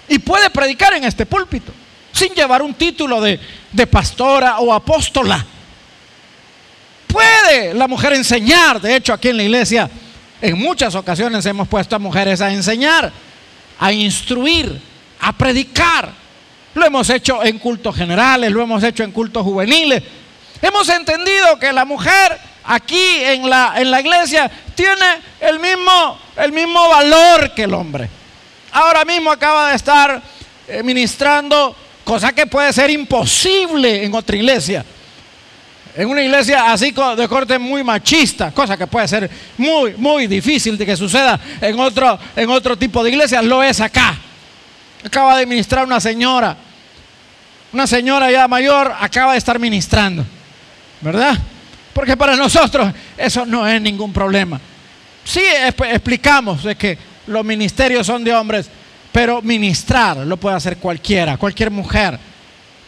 [0.10, 1.72] Y puede predicar en este púlpito,
[2.14, 3.40] sin llevar un título de,
[3.72, 5.46] de pastora o apóstola.
[7.08, 8.80] Puede la mujer enseñar.
[8.80, 9.90] De hecho, aquí en la iglesia,
[10.42, 13.12] en muchas ocasiones hemos puesto a mujeres a enseñar,
[13.80, 14.80] a instruir,
[15.20, 16.10] a predicar.
[16.74, 20.04] Lo hemos hecho en cultos generales, lo hemos hecho en cultos juveniles.
[20.62, 25.06] Hemos entendido que la mujer aquí en la, en la iglesia tiene
[25.40, 28.10] el mismo, el mismo valor que el hombre.
[28.72, 30.22] Ahora mismo acaba de estar
[30.68, 34.86] eh, ministrando, cosa que puede ser imposible en otra iglesia.
[35.96, 40.78] En una iglesia así de corte muy machista, cosa que puede ser muy, muy difícil
[40.78, 44.16] de que suceda en otro, en otro tipo de iglesia, lo es acá.
[45.06, 46.58] Acaba de ministrar una señora,
[47.72, 50.26] una señora ya mayor, acaba de estar ministrando,
[51.02, 51.38] ¿verdad?
[51.94, 54.60] Porque para nosotros eso no es ningún problema.
[55.24, 55.42] Sí
[55.90, 58.70] explicamos de que los ministerios son de hombres,
[59.12, 62.18] pero ministrar lo puede hacer cualquiera, cualquier mujer.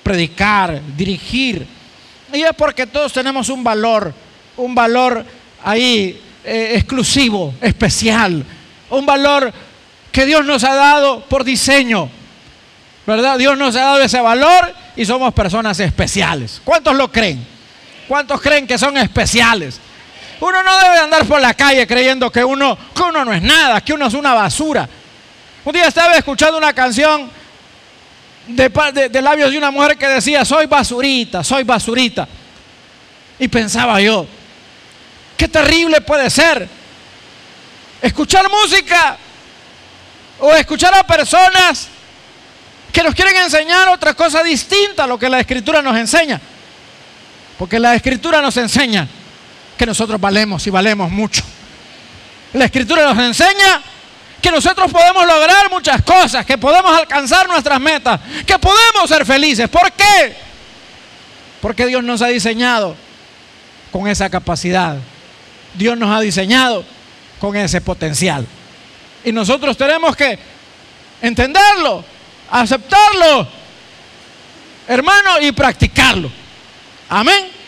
[0.03, 1.67] Predicar, dirigir.
[2.33, 4.13] Y es porque todos tenemos un valor,
[4.57, 5.25] un valor
[5.63, 8.45] ahí eh, exclusivo, especial.
[8.89, 9.51] Un valor
[10.11, 12.09] que Dios nos ha dado por diseño.
[13.05, 13.37] ¿Verdad?
[13.37, 16.61] Dios nos ha dado ese valor y somos personas especiales.
[16.63, 17.45] ¿Cuántos lo creen?
[18.07, 19.79] ¿Cuántos creen que son especiales?
[20.39, 23.81] Uno no debe andar por la calle creyendo que uno, que uno no es nada,
[23.81, 24.87] que uno es una basura.
[25.65, 27.29] Un día estaba escuchando una canción
[28.47, 32.27] de, de, labios de una mujer que decía, soy basurita, soy basurita.
[33.37, 34.25] Y pensaba yo,
[35.35, 36.67] qué terrible puede ser
[38.01, 39.17] escuchar música
[40.39, 41.87] o escuchar a personas
[42.91, 46.39] que nos quieren enseñar otra cosa distinta a lo que la escritura nos enseña.
[47.57, 49.07] Porque la escritura nos enseña
[49.77, 51.43] que nosotros valemos y valemos mucho.
[52.53, 53.81] La escritura nos enseña
[54.41, 59.67] que nosotros podemos lograr muchas cosas, que podemos alcanzar nuestras metas, que podemos ser felices.
[59.69, 60.35] ¿Por qué?
[61.61, 62.95] Porque Dios nos ha diseñado
[63.91, 64.97] con esa capacidad.
[65.73, 66.85] Dios nos ha diseñado
[67.39, 68.47] con ese potencial.
[69.23, 70.37] Y nosotros tenemos que
[71.21, 72.03] entenderlo,
[72.49, 73.47] aceptarlo,
[74.87, 76.31] hermano, y practicarlo.
[77.09, 77.59] Amén.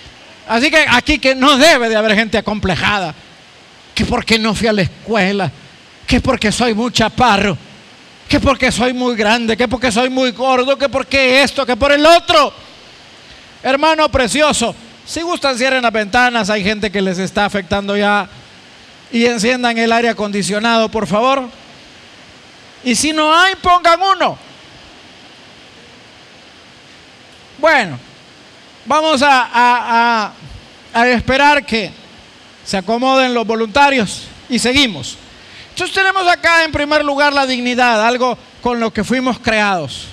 [0.48, 3.14] Así que aquí que no debe de haber gente acomplejada.
[3.96, 5.52] Que porque no fui a la escuela.
[6.06, 7.58] Que porque soy muy chaparro.
[8.28, 9.56] Que porque soy muy grande.
[9.56, 10.78] Que porque soy muy gordo.
[10.78, 11.66] Que porque esto.
[11.66, 12.54] Que por el otro.
[13.64, 14.76] Hermano precioso.
[15.06, 16.50] Si gustan cierren las ventanas.
[16.50, 18.30] Hay gente que les está afectando ya.
[19.12, 21.50] Y enciendan el aire acondicionado, por favor.
[22.84, 24.38] Y si no hay, pongan uno.
[27.58, 28.12] Bueno.
[28.86, 30.34] Vamos a,
[30.94, 31.92] esperar que
[32.66, 35.18] se acomoden los voluntarios y seguimos.
[35.70, 40.06] Entonces tenemos acá en primer lugar la dignidad, algo con lo que fuimos creados.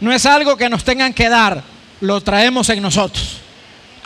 [0.00, 1.62] No es algo que nos tengan que dar,
[2.00, 3.38] lo traemos en nosotros.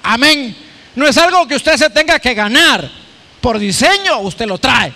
[0.02, 0.56] Amén.
[0.94, 2.88] No es algo que usted se tenga que ganar.
[3.40, 4.92] Por diseño usted lo trae.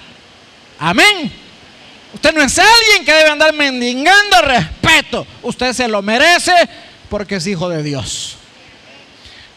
[0.79, 1.33] Amén.
[2.15, 5.27] Usted no es alguien que debe andar mendigando respeto.
[5.43, 6.53] Usted se lo merece
[7.09, 8.37] porque es hijo de Dios.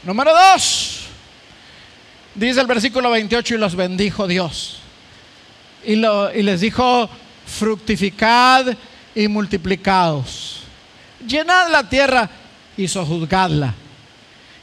[0.04, 1.08] Número dos,
[2.36, 4.80] dice el versículo 28 y los bendijo Dios.
[5.84, 7.10] Y, y les dijo,
[7.46, 8.68] fructificad
[9.16, 10.62] y multiplicados.
[11.26, 12.30] Llenad la tierra
[12.78, 13.74] y sojuzgadla.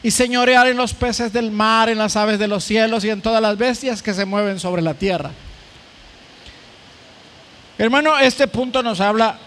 [0.02, 3.22] Y señorear en los peces del mar, en las aves de los cielos y en
[3.22, 5.30] todas las bestias que se mueven sobre la tierra.
[7.78, 9.38] Hermano, este punto nos habla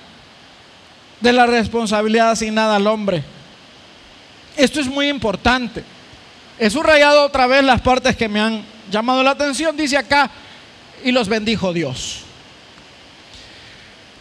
[1.20, 3.24] de la responsabilidad asignada al hombre.
[4.56, 5.84] Esto es muy importante.
[6.58, 9.76] He subrayado otra vez las partes que me han llamado la atención.
[9.76, 10.30] Dice acá,
[11.04, 12.22] y los bendijo Dios.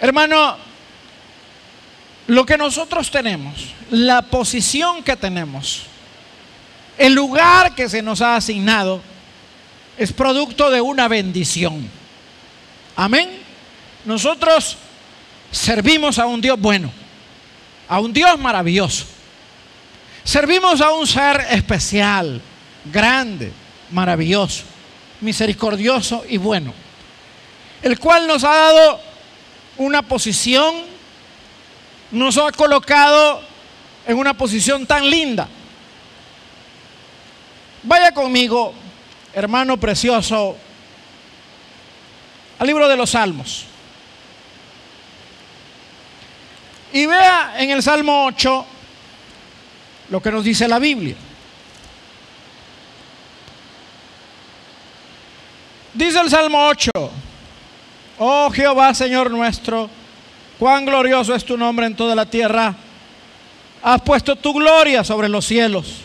[0.00, 0.56] Hermano,
[2.26, 5.84] lo que nosotros tenemos, la posición que tenemos,
[6.98, 9.00] el lugar que se nos ha asignado,
[9.96, 11.88] es producto de una bendición.
[12.96, 13.30] Amén.
[14.04, 14.76] Nosotros
[15.50, 16.90] servimos a un Dios bueno,
[17.88, 19.06] a un Dios maravilloso.
[20.24, 22.40] Servimos a un ser especial,
[22.90, 23.52] grande,
[23.90, 24.64] maravilloso,
[25.20, 26.72] misericordioso y bueno,
[27.82, 29.00] el cual nos ha dado
[29.76, 30.74] una posición,
[32.10, 33.42] nos ha colocado
[34.06, 35.48] en una posición tan linda.
[37.84, 38.72] Vaya conmigo,
[39.34, 40.56] hermano precioso,
[42.58, 43.66] al libro de los Salmos.
[46.94, 48.66] Y vea en el Salmo 8
[50.08, 51.16] lo que nos dice la Biblia.
[55.92, 56.90] Dice el Salmo 8,
[58.18, 59.90] oh Jehová Señor nuestro,
[60.58, 62.74] cuán glorioso es tu nombre en toda la tierra.
[63.82, 66.03] Has puesto tu gloria sobre los cielos.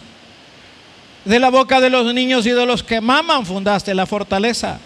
[1.29, 4.79] De la boca de los niños y de los que maman fundaste la fortaleza.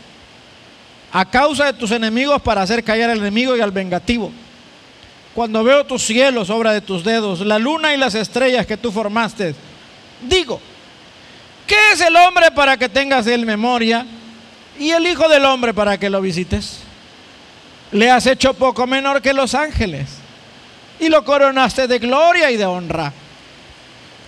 [1.12, 4.32] A causa de tus enemigos para hacer callar al enemigo y al vengativo
[5.34, 8.91] cuando veo tus cielos, obra de tus dedos, la luna y las estrellas que tú
[8.91, 9.56] formaste,
[10.21, 10.62] digo,
[11.65, 14.06] ¿qué es el hombre para que tengas él memoria
[14.79, 16.79] y el Hijo del Hombre para que lo visites?
[17.91, 20.10] Le has hecho poco menor que los ángeles
[20.99, 23.12] y lo coronaste de gloria y de honra.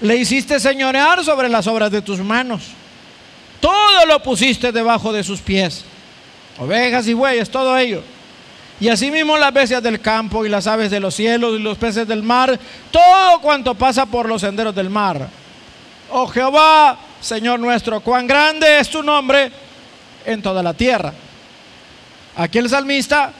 [0.05, 2.63] Le hiciste señorear sobre las obras de tus manos.
[3.59, 5.83] Todo lo pusiste debajo de sus pies.
[6.59, 8.03] Ovejas y bueyes, todo ello
[8.79, 12.07] y asimismo las bestias del campo y las aves de los cielos y los peces
[12.07, 12.59] del mar,
[12.91, 15.27] todo cuanto pasa por los senderos del mar.
[16.11, 19.51] Oh Jehová, Señor nuestro, cuán grande es tu nombre
[20.25, 21.13] en toda la tierra.
[22.35, 23.31] Aquí el salmista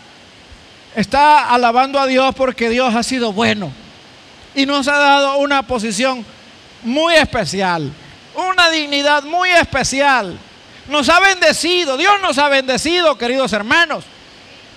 [0.96, 3.72] está alabando a Dios porque Dios ha sido bueno
[4.56, 6.26] y nos ha dado una posición
[6.86, 7.92] muy especial,
[8.36, 10.38] una dignidad muy especial.
[10.88, 14.06] Nos ha bendecido, Dios nos ha bendecido, queridos hermanos.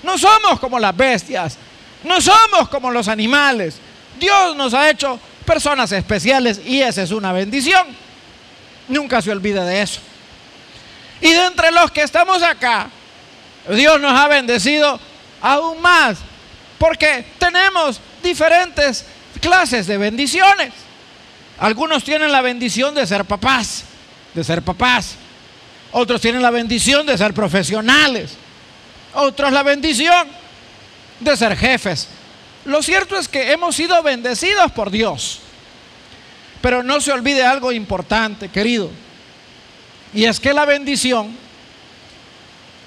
[0.03, 1.59] No somos como las bestias,
[2.05, 3.77] no somos como los animales.
[4.19, 7.87] Dios nos ha hecho personas especiales y esa es una bendición.
[8.89, 10.01] Nunca se olvide de eso.
[11.21, 12.89] Y de entre los que estamos acá,
[13.69, 14.99] Dios nos ha bendecido
[15.41, 16.19] aún más,
[16.79, 19.05] porque tenemos diferentes
[19.41, 20.73] clases de bendiciones.
[21.59, 23.85] Algunos tienen la bendición de ser papás,
[24.35, 25.17] de ser papás.
[25.93, 28.37] Otros tienen la bendición de ser profesionales
[29.15, 30.29] otros la bendición
[31.21, 32.09] de ser jefes.
[32.65, 35.41] Lo cierto es que hemos sido bendecidos por Dios.
[36.61, 38.91] Pero no se olvide algo importante, querido.
[40.13, 41.37] Y es que la bendición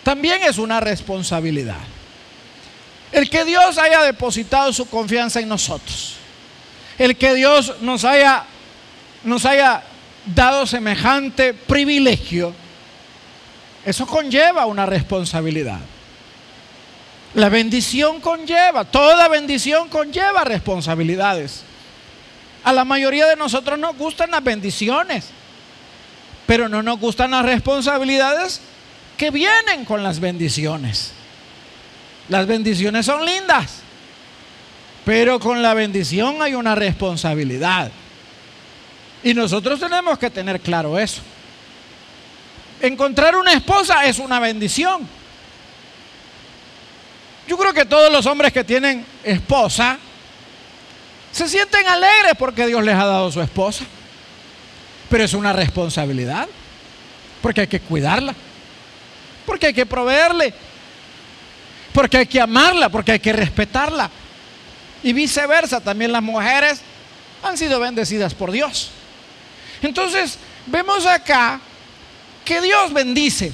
[0.04, 1.78] también es una responsabilidad.
[3.12, 6.16] El que Dios haya depositado su confianza en nosotros.
[6.98, 8.44] El que Dios nos haya,
[9.24, 9.84] nos haya
[10.26, 12.54] dado semejante privilegio.
[13.86, 15.80] Eso conlleva una responsabilidad.
[17.34, 21.64] La bendición conlleva, toda bendición conlleva responsabilidades.
[22.64, 25.28] A la mayoría de nosotros nos gustan las bendiciones,
[26.46, 28.62] pero no nos gustan las responsabilidades
[29.18, 31.14] que vienen con las bendiciones.
[32.28, 33.80] Las bendiciones son lindas,
[35.06, 37.92] pero con la bendición hay una responsabilidad.
[39.24, 41.22] Y nosotros tenemos que tener claro eso.
[42.82, 45.08] Encontrar una esposa es una bendición
[47.52, 49.98] yo creo que todos los hombres que tienen esposa
[51.34, 53.84] se sienten alegres porque Dios les ha dado su esposa.
[55.10, 56.48] Pero es una responsabilidad.
[57.42, 58.34] Porque hay que cuidarla.
[59.46, 60.54] Porque hay que proveerle.
[61.92, 62.88] Porque hay que amarla.
[62.88, 64.10] Porque hay que respetarla.
[65.04, 66.80] Y viceversa, también las mujeres
[67.44, 68.92] han sido bendecidas por Dios.
[69.82, 71.60] Entonces, vemos acá
[72.46, 73.52] que Dios bendice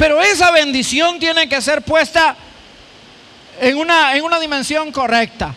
[0.00, 2.34] pero esa bendición tiene que ser puesta
[3.60, 5.54] en una, en una dimensión correcta.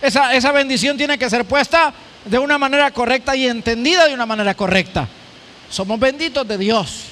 [0.00, 1.92] Esa, esa bendición tiene que ser puesta
[2.24, 5.06] de una manera correcta y entendida de una manera correcta.
[5.68, 7.02] Somos benditos de Dios,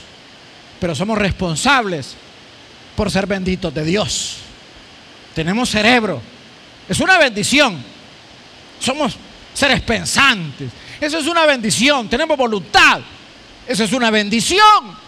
[0.80, 2.14] pero somos responsables
[2.96, 4.38] por ser benditos de Dios.
[5.34, 6.22] tenemos cerebro.
[6.88, 7.84] Es una bendición.
[8.80, 9.18] Somos
[9.54, 10.70] seres pensantes.
[11.00, 12.08] Eso es una bendición.
[12.08, 13.00] Tenemos voluntad.
[13.66, 14.98] Eso es una bendición.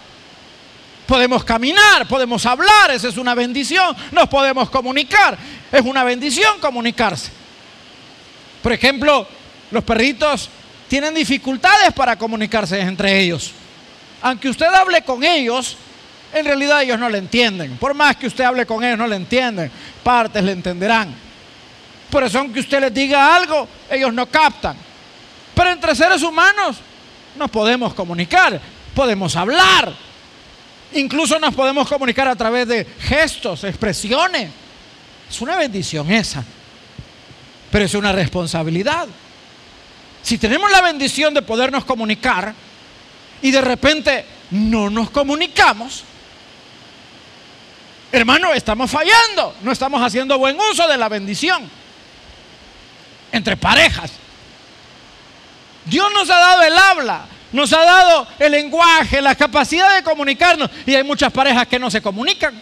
[1.06, 3.94] Podemos caminar, podemos hablar, esa es una bendición.
[4.12, 5.36] Nos podemos comunicar.
[5.70, 7.30] Es una bendición comunicarse.
[8.62, 9.26] Por ejemplo,
[9.70, 10.48] los perritos
[10.88, 13.52] tienen dificultades para comunicarse entre ellos.
[14.22, 15.76] Aunque usted hable con ellos,
[16.32, 17.76] en realidad ellos no le entienden.
[17.76, 19.70] Por más que usted hable con ellos, no le entienden.
[20.02, 21.14] Partes le entenderán.
[22.12, 24.76] Por eso, aunque usted les diga algo, ellos no captan.
[25.54, 26.76] Pero entre seres humanos
[27.36, 28.60] nos podemos comunicar,
[28.94, 29.94] podemos hablar.
[30.92, 34.50] Incluso nos podemos comunicar a través de gestos, expresiones.
[35.30, 36.44] Es una bendición esa.
[37.70, 39.08] Pero es una responsabilidad.
[40.22, 42.52] Si tenemos la bendición de podernos comunicar
[43.40, 46.04] y de repente no nos comunicamos,
[48.12, 51.80] hermano, estamos fallando, no estamos haciendo buen uso de la bendición
[53.32, 54.12] entre parejas.
[55.84, 60.70] Dios nos ha dado el habla, nos ha dado el lenguaje, la capacidad de comunicarnos
[60.86, 62.60] y hay muchas parejas que no se comunican.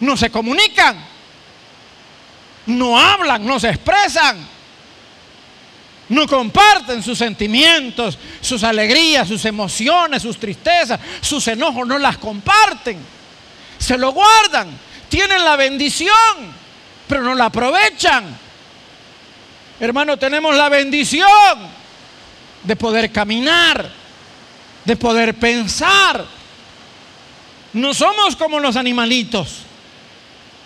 [0.00, 0.96] No se comunican,
[2.66, 4.58] no hablan, no se expresan
[6.08, 12.98] no comparten sus sentimientos, sus alegrías, sus emociones, sus tristezas, sus enojos, no las comparten.
[13.78, 14.68] Se lo guardan,
[15.08, 16.14] tienen la bendición,
[17.08, 18.36] pero no la aprovechan.
[19.80, 21.28] Hermano, tenemos la bendición
[22.62, 23.90] de poder caminar,
[24.84, 26.24] de poder pensar.
[27.72, 29.60] No somos como los animalitos.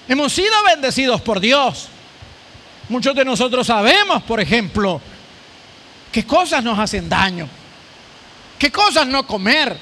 [0.09, 1.89] Hemos sido bendecidos por Dios.
[2.89, 5.01] Muchos de nosotros sabemos, por ejemplo,
[6.11, 7.49] qué cosas nos hacen daño,
[8.59, 9.77] qué cosas no comer.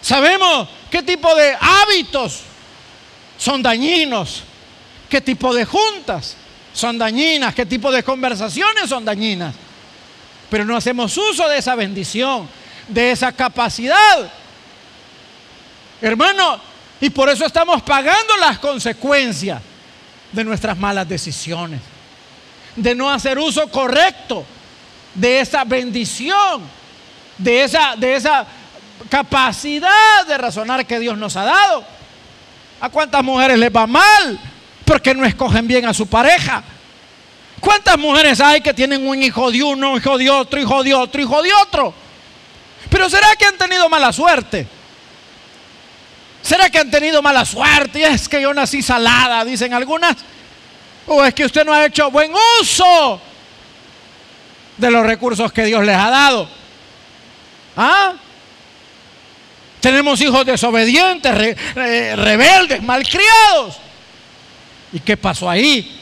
[0.00, 2.42] Sabemos qué tipo de hábitos
[3.38, 4.42] son dañinos,
[5.08, 6.36] qué tipo de juntas
[6.72, 9.54] son dañinas, qué tipo de conversaciones son dañinas.
[10.50, 12.48] Pero no hacemos uso de esa bendición,
[12.88, 14.30] de esa capacidad.
[16.00, 16.60] Hermano,
[17.00, 19.60] y por eso estamos pagando las consecuencias
[20.32, 21.80] de nuestras malas decisiones
[22.76, 24.44] de no hacer uso correcto
[25.14, 26.62] de esa bendición,
[27.38, 28.46] de esa, de esa
[29.08, 31.84] capacidad de razonar que Dios nos ha dado.
[32.84, 34.38] ¿A cuántas mujeres les va mal?
[34.84, 36.62] Porque no escogen bien a su pareja.
[37.58, 41.22] ¿Cuántas mujeres hay que tienen un hijo de uno, hijo de otro, hijo de otro,
[41.22, 41.94] hijo de otro?
[42.90, 44.66] Pero ¿será que han tenido mala suerte?
[46.42, 48.00] ¿Será que han tenido mala suerte?
[48.00, 50.16] Y es que yo nací salada, dicen algunas.
[51.06, 53.18] ¿O es que usted no ha hecho buen uso
[54.76, 56.46] de los recursos que Dios les ha dado?
[57.78, 58.12] ¿Ah?
[59.84, 63.76] Tenemos hijos desobedientes, rebeldes, malcriados.
[64.94, 66.00] ¿Y qué pasó ahí?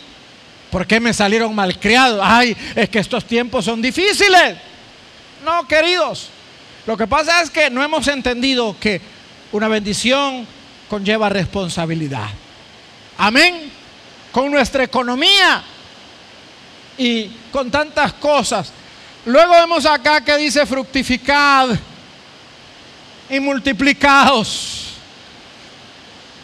[0.71, 2.21] ¿Por qué me salieron malcriados?
[2.23, 4.55] Ay, es que estos tiempos son difíciles.
[5.45, 6.29] No, queridos.
[6.87, 9.01] Lo que pasa es que no hemos entendido que
[9.51, 10.47] una bendición
[10.89, 12.29] conlleva responsabilidad.
[13.19, 13.69] Amén
[14.31, 15.61] con nuestra economía
[16.97, 18.73] y con tantas cosas.
[19.27, 21.71] Luego vemos acá que dice fructificad
[23.33, 24.91] y multiplicados.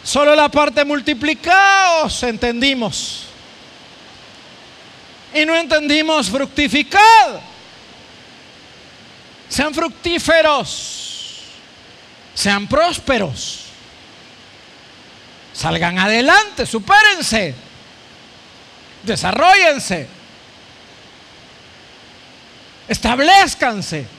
[0.03, 3.27] Solo la parte multiplicados entendimos.
[5.33, 7.39] Y no entendimos fructificad.
[9.47, 11.43] Sean fructíferos.
[12.33, 13.65] Sean prósperos.
[15.53, 17.55] Salgan adelante, supérense
[19.03, 20.07] desarrollense,
[22.87, 24.18] establezcanse.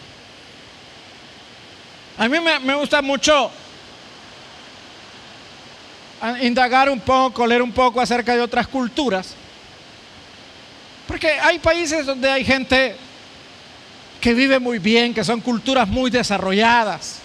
[2.20, 3.50] A mí me, gusta mucho
[6.42, 9.34] indagar un poco, leer un poco acerca de otras culturas.
[11.08, 12.94] Porque hay países donde hay gente
[14.20, 17.20] que vive muy bien, que son culturas muy desarrolladas,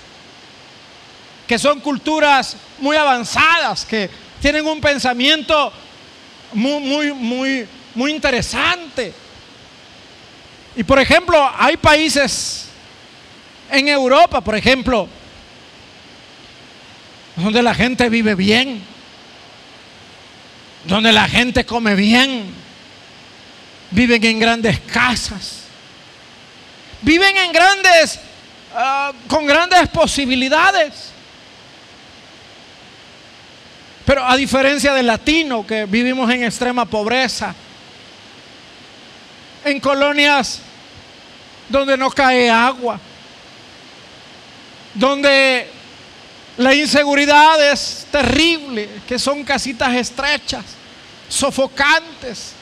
[1.45, 4.09] que son culturas muy avanzadas, que
[4.41, 5.73] tienen un pensamiento
[6.53, 9.13] muy, muy, muy, muy interesante.
[10.73, 12.64] Y por ejemplo, hay países
[13.71, 15.07] en Europa, por ejemplo,
[17.35, 18.81] donde la gente vive bien,
[20.85, 22.45] donde la gente come bien,
[23.91, 25.63] viven en grandes casas,
[27.01, 28.19] viven en grandes,
[28.73, 31.11] ah, con grandes posibilidades.
[34.05, 37.55] Pero a diferencia del latino que vivimos en extrema pobreza,
[39.63, 40.61] en colonias
[41.67, 42.99] donde no cae agua,
[44.95, 45.69] donde
[46.57, 50.63] La inseguridad es terrible, que son casitas estrechas,
[51.27, 52.53] sofocantes,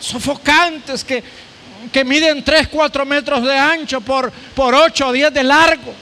[0.00, 1.22] sofocantes que,
[1.92, 5.94] que miden 3, 4 metros de ancho por, por 8 o 10 de largo.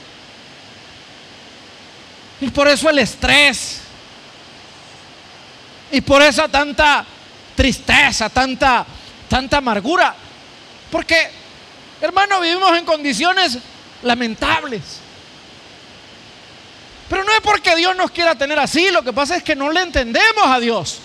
[2.39, 3.81] Y por eso el estrés.
[5.91, 7.05] Y por esa tanta
[7.55, 8.85] tristeza, tanta,
[9.27, 10.15] tanta amargura.
[10.89, 11.29] Porque,
[11.99, 13.57] hermano, vivimos en condiciones
[14.05, 14.99] lamentables.
[17.09, 19.71] Pero no es porque Dios nos quiera tener así, lo que pasa es que no
[19.71, 20.99] le entendemos a Dios.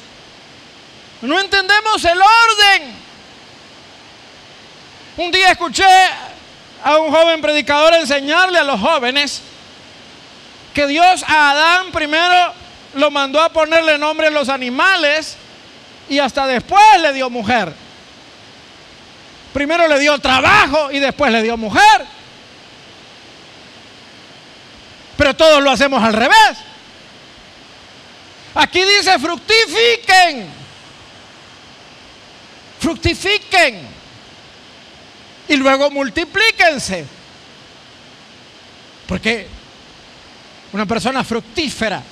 [1.23, 2.95] No entendemos el orden.
[5.17, 5.85] Un día escuché
[6.83, 9.43] a un joven predicador enseñarle a los jóvenes
[10.73, 12.55] que Dios a Adán primero
[12.95, 15.37] lo mandó a ponerle nombre a los animales
[16.09, 17.73] y hasta después le dio mujer.
[19.53, 22.20] Primero le dio trabajo y después le dio mujer.
[25.21, 26.57] Pero todos lo hacemos al revés.
[28.55, 30.49] Aquí dice fructifiquen.
[32.79, 33.87] Fructifiquen.
[35.47, 37.05] Y luego multiplíquense.
[39.07, 39.47] Porque
[40.73, 42.03] una persona fructífera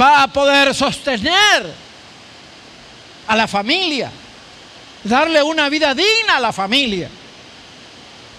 [0.00, 1.70] va a poder sostener
[3.26, 4.10] a la familia,
[5.04, 7.10] darle una vida digna a la familia.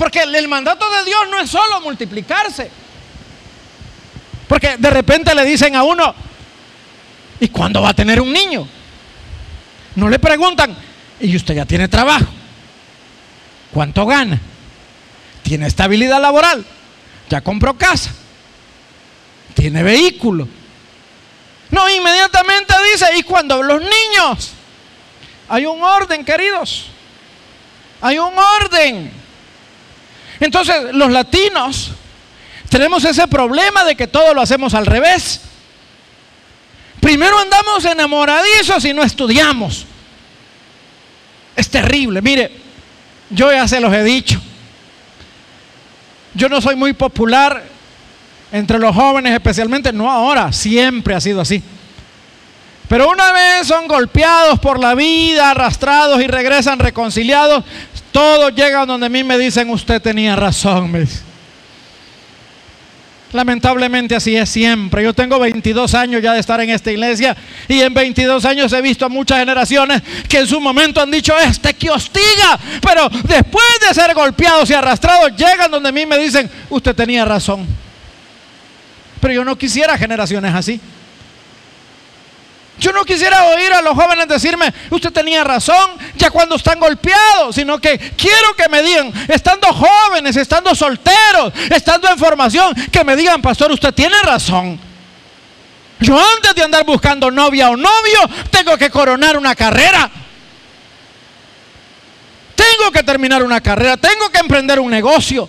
[0.02, 2.72] Porque el mandato de Dios no es solo multiplicarse.
[4.47, 6.16] Porque de repente le dicen a uno,
[7.39, 8.68] ¿y cuándo va a tener un niño?
[9.95, 10.76] No le preguntan,
[11.20, 12.26] ¿y usted ya tiene trabajo?
[13.72, 14.41] ¿Cuánto gana?
[15.43, 16.66] ¿Tiene estabilidad laboral?
[17.30, 18.10] ¿Ya compró casa?
[19.54, 20.47] ¿Tiene vehículo?
[21.70, 24.54] No, inmediatamente dice, ¿y cuando los niños?
[25.47, 26.88] Hay un orden, queridos.
[28.02, 28.34] Hay un
[28.64, 29.21] orden.
[30.42, 31.92] Entonces, los latinos
[32.68, 35.42] tenemos ese problema de que todo lo hacemos al revés.
[37.00, 39.86] Primero andamos enamoradizos y no estudiamos.
[41.56, 42.22] Es terrible.
[42.22, 42.52] Mire,
[43.30, 44.42] yo ya se los he dicho.
[46.34, 47.64] Yo no soy muy popular
[48.52, 51.62] entre los jóvenes, especialmente no ahora, siempre ha sido así.
[52.92, 57.64] Pero una vez son golpeados por la vida, arrastrados y regresan reconciliados,
[58.12, 61.08] todos llegan donde a mí me dicen, usted tenía razón.
[63.32, 65.04] Lamentablemente así es siempre.
[65.04, 67.38] Yo tengo 22 años ya de estar en esta iglesia
[67.70, 71.34] y en 22 años he visto a muchas generaciones que en su momento han dicho,
[71.39, 76.18] este que hostiga, pero después de ser golpeados y arrastrados llegan donde a mí me
[76.18, 77.66] dicen, usted tenía razón.
[79.22, 80.82] Pero yo no quisiera generaciones así.
[82.82, 87.54] Yo no quisiera oír a los jóvenes decirme, usted tenía razón, ya cuando están golpeados,
[87.54, 93.16] sino que quiero que me digan, estando jóvenes, estando solteros, estando en formación, que me
[93.16, 94.80] digan, pastor, usted tiene razón.
[96.00, 98.20] Yo antes de andar buscando novia o novio,
[98.50, 100.10] tengo que coronar una carrera.
[102.56, 105.48] Tengo que terminar una carrera, tengo que emprender un negocio.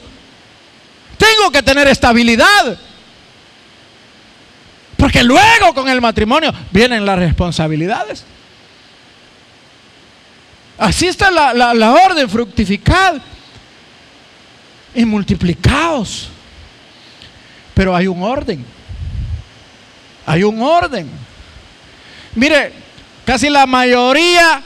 [1.16, 2.78] Tengo que tener estabilidad.
[5.02, 8.24] Porque luego con el matrimonio vienen las responsabilidades.
[10.78, 13.14] Así está la, orden, fructificad
[14.94, 16.28] y multiplicaos.
[17.74, 18.64] Pero hay un orden.
[20.24, 21.10] Hay un orden.
[22.36, 22.72] Mire,
[23.24, 24.62] casi la mayoría,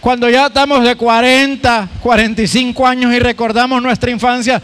[0.00, 4.60] cuando ya estamos de 40, 45 años y recordamos nuestra infancia,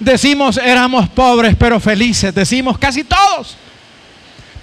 [0.00, 2.34] decimos éramos pobres pero felices.
[2.34, 3.58] Decimos casi todos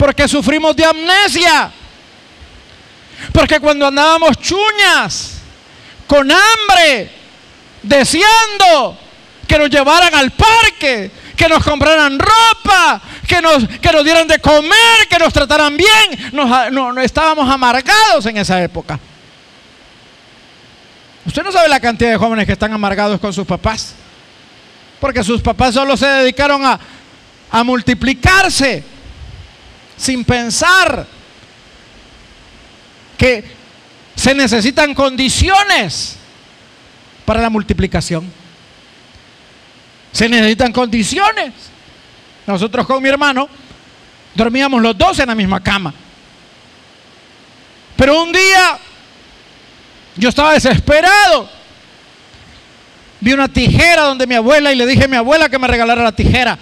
[0.01, 1.71] porque sufrimos de amnesia.
[3.31, 5.33] Porque cuando andábamos chuñas,
[6.07, 7.11] con hambre,
[7.83, 8.97] deseando
[9.47, 14.39] que nos llevaran al parque, que nos compraran ropa, que nos, que nos dieran de
[14.39, 18.99] comer, que nos trataran bien, nos, estábamos amargados en esa época.
[21.27, 23.93] Usted no sabe la cantidad de jóvenes que están amargados con sus papás,
[24.99, 26.79] porque sus papás solo se dedicaron a,
[27.51, 28.89] a multiplicarse
[30.01, 31.05] sin pensar
[33.19, 33.43] que
[34.15, 36.15] se necesitan condiciones
[37.23, 38.25] para la multiplicación.
[40.11, 41.53] Se necesitan condiciones.
[42.47, 43.47] Nosotros con mi hermano
[44.33, 45.93] dormíamos los dos en la misma cama.
[47.95, 48.79] Pero un día
[50.15, 51.47] yo estaba desesperado.
[53.19, 56.01] Vi una tijera donde mi abuela y le dije a mi abuela que me regalara
[56.01, 56.57] la tijera.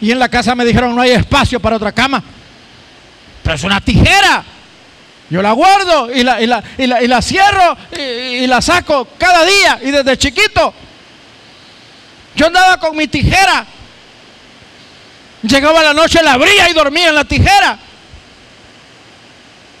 [0.00, 2.22] Y en la casa me dijeron, no hay espacio para otra cama.
[3.42, 4.44] Pero es una tijera.
[5.28, 10.18] Yo la guardo y la, y la, cierro y, la saco cada día y desde
[10.18, 10.74] chiquito.
[12.34, 13.64] Yo andaba con mi tijera.
[15.42, 17.78] Llegaba la noche, la abría y dormía en la tijera.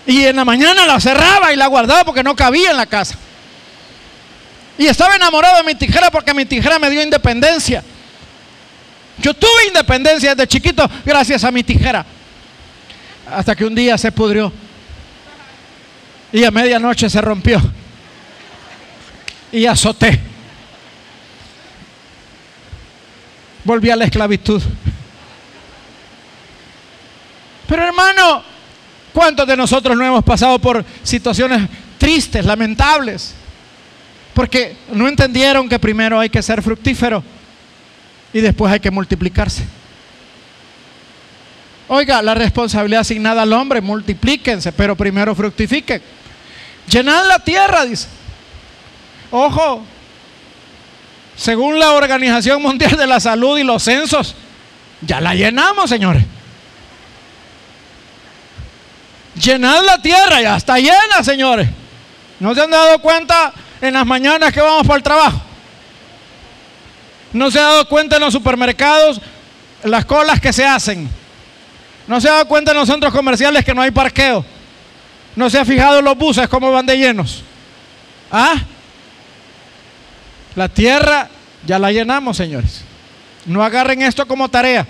[0.06, 3.16] Y en la mañana la cerraba y la guardaba porque no cabía en la casa.
[4.78, 7.82] Y estaba enamorado de mi tijera porque mi tijera me dio independencia.
[9.20, 12.04] Yo tuve independencia desde chiquito gracias a mi tijera.
[13.30, 14.52] Hasta que un día se pudrió.
[16.32, 17.60] Y a medianoche se rompió.
[19.52, 20.18] Y azoté.
[23.64, 24.62] Volví a la esclavitud.
[27.66, 28.42] Pero hermano,
[29.12, 31.68] ¿cuántos de nosotros no hemos pasado por situaciones
[31.98, 33.34] tristes, lamentables?
[34.34, 37.22] Porque no entendieron que primero hay que ser fructífero
[38.32, 39.64] y después hay que multiplicarse.
[41.88, 46.00] Oiga, la responsabilidad asignada al hombre, multiplíquense, pero primero fructifiquen.
[46.88, 48.06] Llenad la tierra, dice.
[49.32, 49.84] Ojo,
[51.36, 54.36] según la Organización Mundial de la Salud y los censos,
[55.00, 56.24] ya la llenamos, señores.
[59.34, 61.68] Llenad la tierra, ya está llena, señores.
[62.38, 65.42] ¿No se han dado cuenta en las mañanas que vamos para el trabajo?
[67.32, 69.20] ¿No se ha dado cuenta en los supermercados
[69.84, 71.08] las colas que se hacen?
[72.06, 74.44] ¿No se ha dado cuenta en los centros comerciales que no hay parqueo?
[75.36, 77.42] ¿No se ha fijado en los buses cómo van de llenos?
[78.32, 78.54] ¿Ah?
[80.56, 81.28] La tierra
[81.64, 82.82] ya la llenamos, señores.
[83.46, 84.86] No agarren esto como tarea.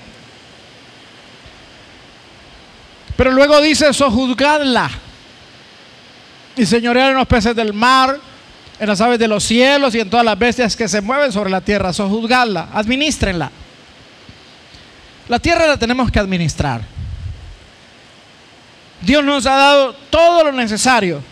[3.17, 4.91] Pero luego dice, sojuzgadla.
[6.57, 8.19] Y señorear en los peces del mar,
[8.81, 11.51] en las aves de los cielos y en todas las bestias que se mueven sobre
[11.51, 11.93] la tierra.
[11.93, 13.51] Sojuzgadla, administrenla.
[15.29, 16.81] La tierra la tenemos que administrar.
[19.03, 21.23] Dios nos ha dado todo lo necesario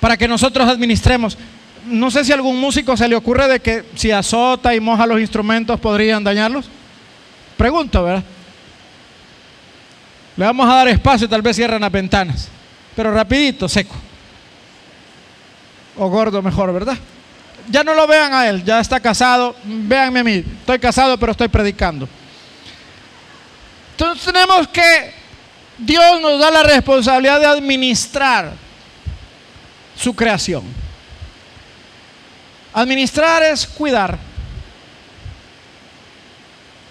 [0.00, 1.38] para que nosotros administremos.
[1.86, 5.06] No sé si a algún músico se le ocurre de que si azota y moja
[5.06, 6.68] los instrumentos podrían dañarlos.
[7.56, 8.22] Pregunto, ¿verdad?
[10.36, 12.48] Le vamos a dar espacio, tal vez cierren las ventanas.
[12.94, 14.09] Pero rapidito, seco.
[16.02, 16.96] O gordo mejor, ¿verdad?
[17.68, 19.54] Ya no lo vean a él, ya está casado.
[19.64, 22.08] Véanme a mí, estoy casado pero estoy predicando.
[23.90, 25.12] Entonces tenemos que,
[25.76, 28.52] Dios nos da la responsabilidad de administrar
[29.94, 30.64] su creación.
[32.72, 34.16] Administrar es cuidar.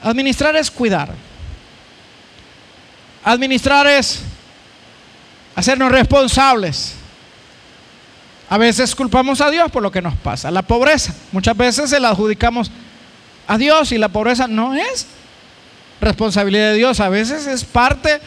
[0.04, 1.16] Administrar es cuidar.
[3.24, 4.20] Administrar es
[5.56, 6.94] hacernos responsables.
[8.50, 10.50] A veces culpamos a Dios por lo que nos pasa.
[10.50, 12.72] La pobreza, muchas veces se la adjudicamos
[13.48, 15.08] a Dios y la pobreza no es
[16.02, 17.00] responsabilidad de Dios.
[17.00, 18.20] A veces es parte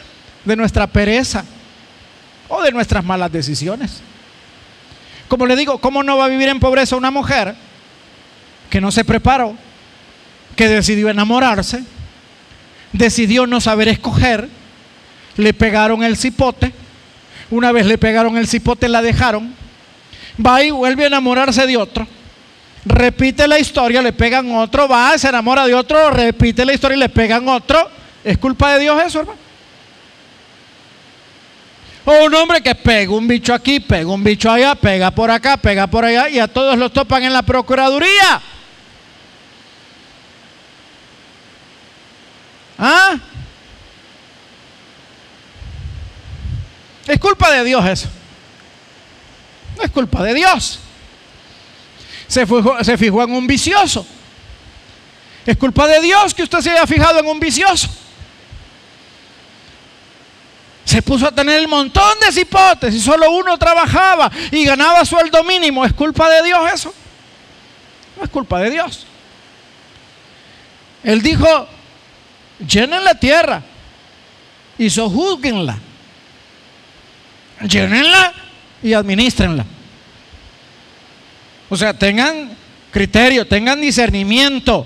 [0.45, 1.43] de nuestra pereza
[2.47, 4.01] o de nuestras malas decisiones.
[5.27, 7.55] Como le digo, ¿cómo no va a vivir en pobreza una mujer
[8.69, 9.55] que no se preparó,
[10.55, 11.83] que decidió enamorarse,
[12.93, 14.49] decidió no saber escoger?
[15.37, 16.71] le pegaron el cipote,
[17.49, 19.53] una vez le pegaron el cipote, la dejaron,
[20.43, 22.07] va y vuelve a enamorarse de otro,
[22.85, 26.99] repite la historia, le pegan otro, va, se enamora de otro, repite la historia y
[26.99, 27.89] le pegan otro,
[28.23, 29.43] ¿es culpa de Dios eso, hermano?
[32.05, 35.55] O un hombre que pega un bicho aquí, pega un bicho allá, pega por acá,
[35.55, 38.41] pega por allá y a todos los topan en la Procuraduría.
[42.77, 43.17] ¿Ah?
[47.07, 48.09] Es culpa de Dios eso.
[49.83, 50.79] Es culpa de Dios.
[52.27, 52.45] Se
[52.97, 54.05] fijó, en un vicioso.
[55.45, 57.89] Es culpa de Dios que usted se haya fijado en un vicioso.
[60.85, 65.43] Se puso a tener el montón de cipotes y solo uno trabajaba y ganaba sueldo
[65.43, 65.83] mínimo.
[65.83, 66.93] ¿Es culpa de Dios eso?
[68.15, 69.05] No es culpa de Dios.
[71.03, 71.67] Él dijo,
[72.65, 73.61] llenen la tierra
[74.77, 75.77] y sojuzguenla
[77.67, 78.33] llénenla
[78.83, 79.65] y administrenla.
[81.69, 82.51] O sea, tengan
[82.91, 84.85] criterio, tengan discernimiento.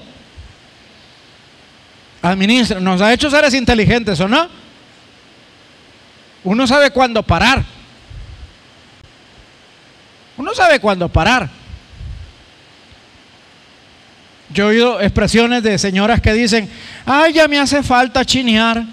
[2.21, 2.83] Administren.
[2.83, 4.47] Nos ha hecho seres inteligentes, ¿o no?
[6.43, 7.63] Uno sabe cuándo parar.
[10.37, 11.49] Uno sabe cuándo parar.
[14.49, 16.69] Yo he oído expresiones de señoras que dicen,
[17.05, 18.83] ay, ya me hace falta chinear.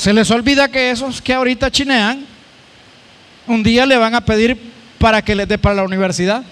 [0.00, 2.24] Se les olvida que esos que ahorita chinean,
[3.46, 4.58] un día le van a pedir
[4.98, 6.42] para que les dé para la universidad.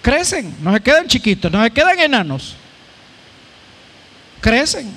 [0.00, 2.54] Crecen, no se quedan chiquitos, no se quedan enanos.
[4.40, 4.88] Crecen.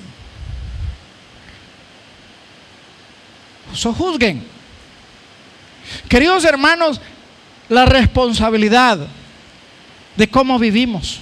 [3.98, 4.46] juzguen.
[6.08, 7.00] Queridos hermanos,
[7.68, 9.00] la responsabilidad
[10.14, 11.18] de cómo vivimos.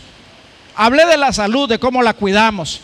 [0.74, 2.82] Hablé de la salud, de cómo la cuidamos.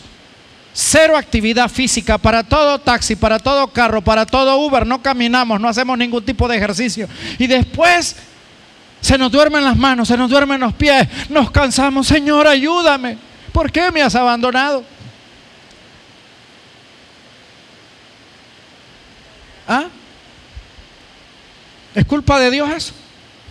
[0.81, 4.87] Cero actividad física para todo taxi, para todo carro, para todo Uber.
[4.87, 7.09] No caminamos, no hacemos ningún tipo de ejercicio.
[7.37, 8.15] Y después
[9.01, 11.05] se nos duermen las manos, se nos duermen los pies.
[11.27, 12.07] Nos cansamos.
[12.07, 13.17] Señor, ayúdame.
[13.51, 14.85] ¿Por qué me has abandonado?
[19.67, 19.87] ¿Ah?
[21.93, 22.93] ¿Es culpa de Dios eso?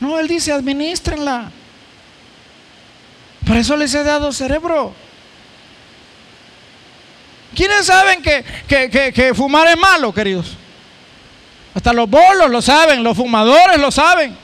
[0.00, 1.50] No, Él dice, administrenla.
[3.46, 4.94] Por eso les he dado cerebro.
[7.58, 8.44] ¿Quiénes saben que,
[9.12, 10.56] que, fumar es malo, queridos?
[11.74, 14.36] Hasta los bolos lo saben, los fumadores lo saben.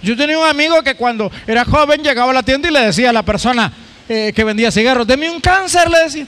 [0.00, 3.10] Yo tenía un amigo que cuando era joven llegaba a la tienda y le decía
[3.10, 3.70] a la persona
[4.08, 6.26] eh, que vendía cigarros, deme un cáncer, le decía.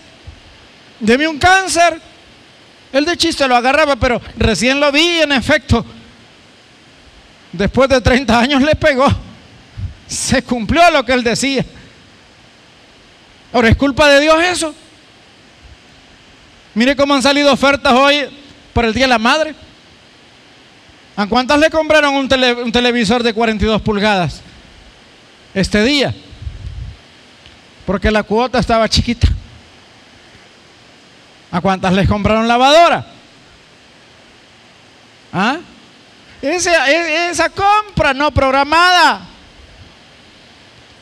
[1.00, 1.98] Deme un cáncer.
[2.92, 5.86] Él de chiste lo agarraba, pero recién lo vi en efecto,
[7.50, 9.07] después de 30 años le pegó.
[10.07, 11.64] Se cumplió lo que él decía.
[13.55, 14.74] Ahora, ¿es culpa de Dios eso?
[16.75, 18.29] Mire cómo han salido ofertas hoy
[18.72, 19.55] por el Día de la Madre.
[21.16, 22.29] ¿A cuántas le compraron un,
[22.64, 24.41] un televisor de 42 pulgadas
[25.55, 26.12] este día?
[27.87, 29.29] Porque la cuota estaba chiquita.
[31.53, 33.07] ¿A cuántas les compraron lavadora?
[35.33, 35.59] ¿Ah?
[36.43, 39.22] E, esa compra no programada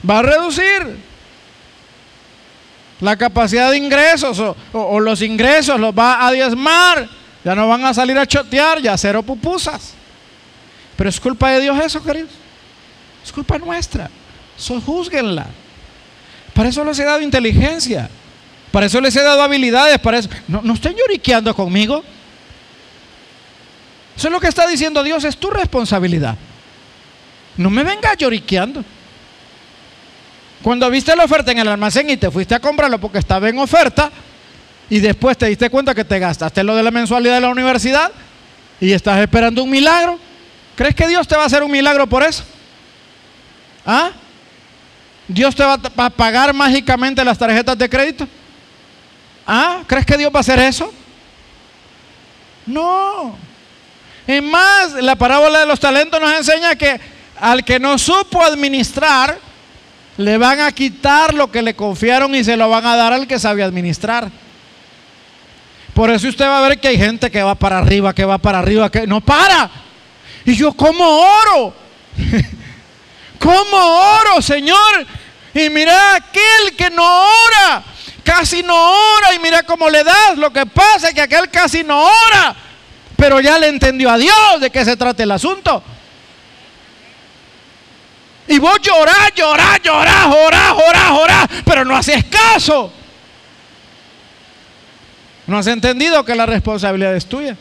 [0.08, 1.11] va a reducir
[3.02, 4.40] la capacidad de ingresos
[4.72, 7.08] o, los ingresos los va a diezmar.
[7.44, 9.94] Ya no van a salir a chotear, ya cero pupusas.
[10.96, 12.30] Pero es culpa de Dios eso, queridos.
[13.24, 14.08] Es culpa nuestra.
[14.56, 15.46] Sojúzguenla.
[16.54, 18.08] Para eso les he dado inteligencia.
[18.70, 19.98] Para eso les he dado habilidades.
[19.98, 20.28] Para eso.
[20.46, 22.04] No, no estén lloriqueando conmigo.
[24.16, 25.24] Eso es lo que está diciendo Dios.
[25.24, 26.36] Es tu responsabilidad.
[27.56, 28.84] No me vengas lloriqueando.
[30.62, 33.58] Cuando viste la oferta en el almacén y te fuiste a comprarlo porque estaba en
[33.58, 34.10] oferta
[34.88, 38.12] y después te diste cuenta que te gastaste lo de la mensualidad de la universidad
[38.80, 40.18] y estás esperando un milagro,
[40.76, 42.44] ¿crees que Dios te va a hacer un milagro por eso?
[43.86, 44.10] ¿Ah?
[45.26, 48.28] ¿Dios te va a pagar mágicamente las tarjetas de crédito?
[49.46, 49.82] ¿Ah?
[49.86, 50.92] ¿Crees que Dios va a hacer eso?
[52.66, 53.36] No.
[54.26, 57.00] Es más, la parábola de los talentos nos enseña que
[57.40, 59.38] al que no supo administrar,
[60.16, 63.26] le van a quitar lo que le confiaron y se lo van a dar al
[63.26, 64.30] que sabe administrar.
[65.94, 68.38] Por eso usted va a ver que hay gente que va para arriba, que va
[68.38, 69.70] para arriba, que no para.
[70.44, 71.74] Y yo, ¿cómo oro?
[73.38, 75.06] ¿Cómo oro, Señor?
[75.54, 77.82] Y mira aquel que no ora,
[78.22, 80.36] casi no ora y mira cómo le das.
[80.36, 82.54] Lo que pasa es que aquel casi no ora,
[83.16, 85.82] pero ya le entendió a Dios de qué se trata el asunto.
[88.52, 92.92] Y vos llorás, llorás, llorás, llorás, llorás, llorás, pero no haces caso.
[95.46, 97.56] No has entendido que la responsabilidad es tuya.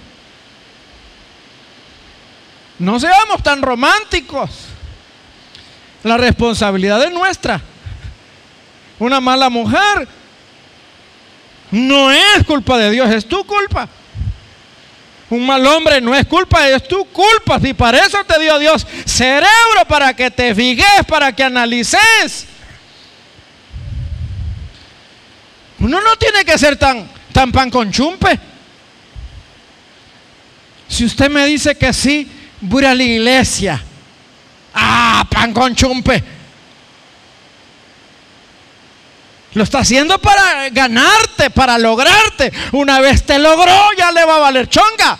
[2.77, 4.49] No seamos tan románticos.
[6.03, 7.61] La responsabilidad es nuestra.
[8.99, 10.09] Una mala mujer
[11.71, 13.87] no es culpa de Dios, es tu culpa.
[15.31, 17.57] Un mal hombre no es culpa, es tu culpa.
[17.63, 22.47] Y para eso te dio Dios cerebro para que te fijes, para que analices.
[25.79, 28.37] Uno no tiene que ser tan, tan pan con chumpe.
[30.89, 32.29] Si usted me dice que sí,
[32.59, 33.81] voy a la iglesia.
[34.73, 36.21] Ah, pan con chumpe.
[39.53, 42.51] Lo está haciendo para ganarte, para lograrte.
[42.71, 45.19] Una vez te logró, ya le va a valer chonga.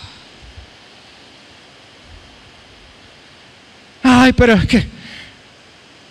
[4.04, 4.88] Ay, pero es que.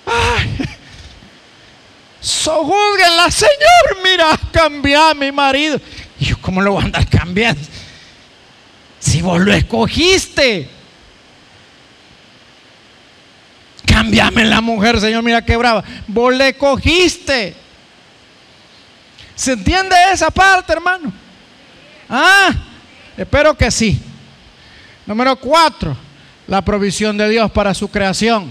[0.07, 0.59] Ay.
[2.21, 4.03] Sojúzguenla, Señor.
[4.05, 5.81] Mira, cambia a mi marido.
[6.19, 7.63] Y yo, ¿cómo lo voy a andar cambiando?
[8.99, 10.69] Si vos lo escogiste.
[13.87, 15.23] Cambiame la mujer, Señor.
[15.23, 15.83] Mira qué brava.
[16.07, 17.57] Vos le escogiste.
[19.41, 21.11] ¿Se entiende esa parte, hermano?
[22.11, 22.51] Ah,
[23.17, 23.99] espero que sí.
[25.07, 25.97] Número cuatro,
[26.47, 28.51] la provisión de Dios para su creación.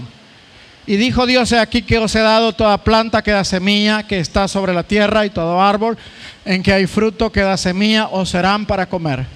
[0.88, 4.48] Y dijo Dios aquí que os he dado toda planta que da semilla, que está
[4.48, 5.96] sobre la tierra, y todo árbol
[6.44, 9.26] en que hay fruto que da semilla, os serán para comer.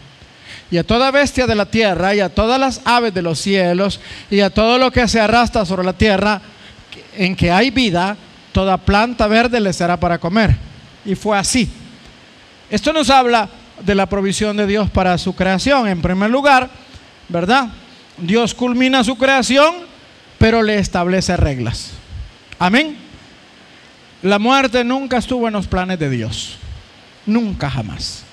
[0.72, 4.00] Y a toda bestia de la tierra, y a todas las aves de los cielos,
[4.28, 6.40] y a todo lo que se arrastra sobre la tierra,
[7.16, 8.16] en que hay vida,
[8.50, 10.73] toda planta verde le será para comer.
[11.04, 11.68] Y fue así.
[12.70, 13.48] Esto nos habla
[13.80, 15.88] de la provisión de Dios para su creación.
[15.88, 16.70] En primer lugar,
[17.28, 17.68] ¿verdad?
[18.18, 19.74] Dios culmina su creación,
[20.38, 21.90] pero le establece reglas.
[22.58, 22.96] Amén.
[24.22, 26.56] La muerte nunca estuvo en los planes de Dios.
[27.26, 28.24] Nunca jamás.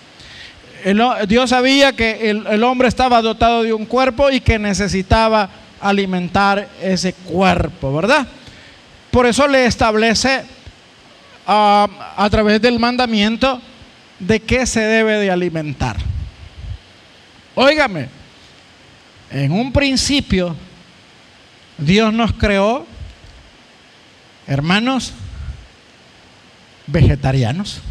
[1.28, 5.50] Dios sabía que el, hombre estaba dotado de un cuerpo y que necesitaba
[5.80, 8.28] alimentar ese cuerpo, ¿verdad?
[9.12, 10.44] Por eso le establece
[11.48, 11.88] ah,
[12.18, 13.62] a través del mandamiento
[14.20, 15.98] de qué se debe de alimentar.
[17.56, 18.08] Óigame,
[19.30, 20.56] en un principio
[21.78, 22.86] Dios nos creó,
[24.46, 25.14] hermanos,
[26.86, 27.82] vegetarianos,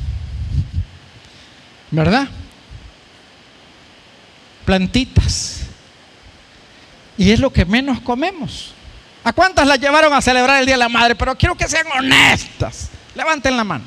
[1.90, 2.28] ¿verdad?
[4.64, 5.62] Plantitas.
[7.18, 8.72] Y es lo que menos comemos.
[9.24, 11.14] ¿A cuántas las llevaron a celebrar el Día de la Madre?
[11.14, 12.90] Pero quiero que sean honestas.
[13.20, 13.84] Levanten la mano.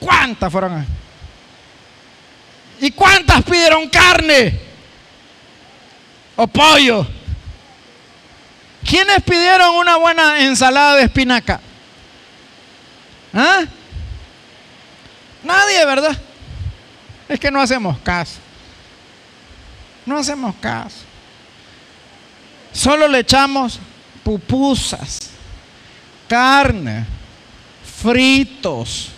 [0.00, 0.84] ¿Cuántas fueron?
[2.80, 4.58] ¿Y cuántas pidieron carne?
[6.34, 7.06] ¿O pollo?
[8.84, 11.60] ¿Quiénes pidieron una buena ensalada de espinaca?
[13.32, 13.62] ¿Ah?
[15.44, 16.18] Nadie, ¿verdad?
[17.28, 18.40] Es que no hacemos caso.
[20.04, 20.96] No hacemos caso.
[22.72, 23.78] Solo le echamos
[24.24, 25.30] pupusas,
[26.26, 27.06] carne,
[28.02, 29.10] fritos.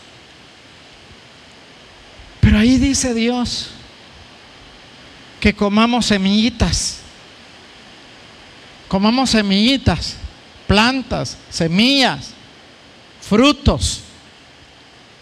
[2.40, 3.70] Pero ahí dice Dios
[5.40, 6.98] que comamos semillitas.
[8.88, 10.16] Comamos semillitas,
[10.66, 12.30] plantas, semillas,
[13.20, 14.02] frutos.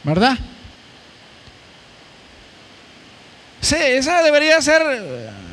[0.03, 0.37] ¿Verdad?
[3.61, 4.83] Sí, esa debería ser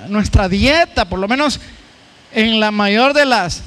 [0.07, 1.59] nuestra dieta, por lo menos
[2.31, 3.61] en la mayor de las,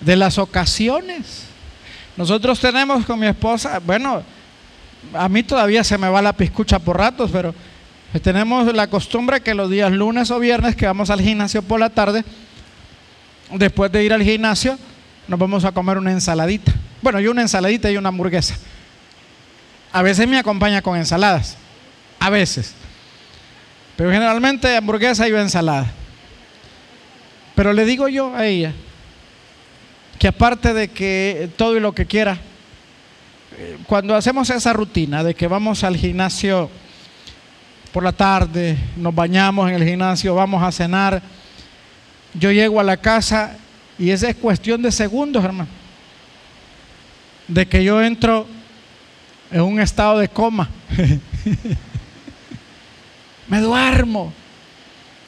[0.00, 1.47] de las ocasiones.
[2.18, 4.24] Nosotros tenemos con mi esposa, bueno,
[5.14, 7.54] a mí todavía se me va la piscucha por ratos, pero
[8.20, 11.90] tenemos la costumbre que los días lunes o viernes que vamos al gimnasio por la
[11.90, 12.24] tarde,
[13.52, 14.76] después de ir al gimnasio,
[15.28, 16.72] nos vamos a comer una ensaladita.
[17.02, 18.56] Bueno, yo una ensaladita y una hamburguesa.
[19.92, 21.56] A veces me acompaña con ensaladas,
[22.18, 22.74] a veces.
[23.94, 25.86] Pero generalmente hamburguesa y ensalada.
[27.54, 28.72] Pero le digo yo a ella
[30.18, 32.38] que aparte de que todo y lo que quiera,
[33.56, 36.68] eh, cuando hacemos esa rutina de que vamos al gimnasio
[37.92, 41.22] por la tarde, nos bañamos en el gimnasio, vamos a cenar,
[42.34, 43.56] yo llego a la casa
[43.98, 45.70] y esa es cuestión de segundos, hermano,
[47.46, 48.46] de que yo entro
[49.50, 50.68] en un estado de coma.
[53.48, 54.32] Me duermo.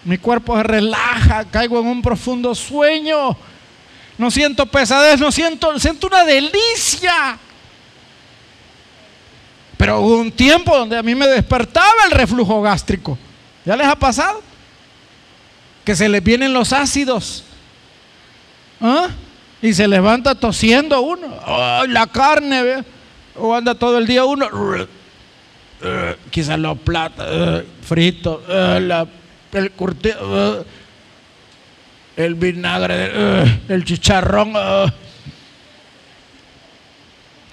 [0.04, 3.36] Mi cuerpo se relaja, caigo en un profundo sueño.
[4.20, 7.38] No siento pesadez, no siento, siento una delicia.
[9.78, 13.16] Pero hubo un tiempo donde a mí me despertaba el reflujo gástrico.
[13.64, 14.42] ¿Ya les ha pasado?
[15.86, 17.44] Que se les vienen los ácidos.
[18.78, 19.08] ¿Ah?
[19.62, 21.40] Y se levanta tosiendo uno.
[21.88, 22.84] la carne,
[23.36, 24.46] O anda todo el día uno.
[26.30, 30.66] quizás los platos fritos, el curtido,
[32.24, 34.52] el vinagre, el chicharrón.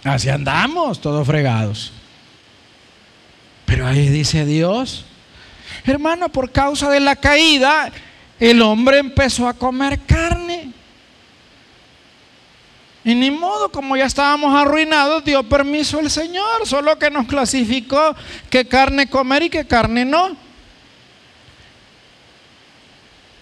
[0.04, 1.92] Así andamos, todos fregados.
[3.66, 5.06] Pero ahí dice Dios,
[5.86, 7.92] hermano, por causa de la caída,
[8.40, 10.72] el hombre empezó a comer carne.
[13.04, 18.16] Y ni modo, como ya estábamos arruinados, dio permiso el Señor, solo que nos clasificó
[18.50, 20.47] qué carne comer y qué carne no.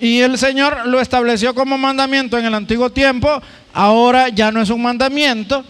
[0.06, 3.42] Y el Señor lo estableció como mandamiento en el antiguo tiempo,
[3.74, 5.66] ahora ya no es un mandamiento,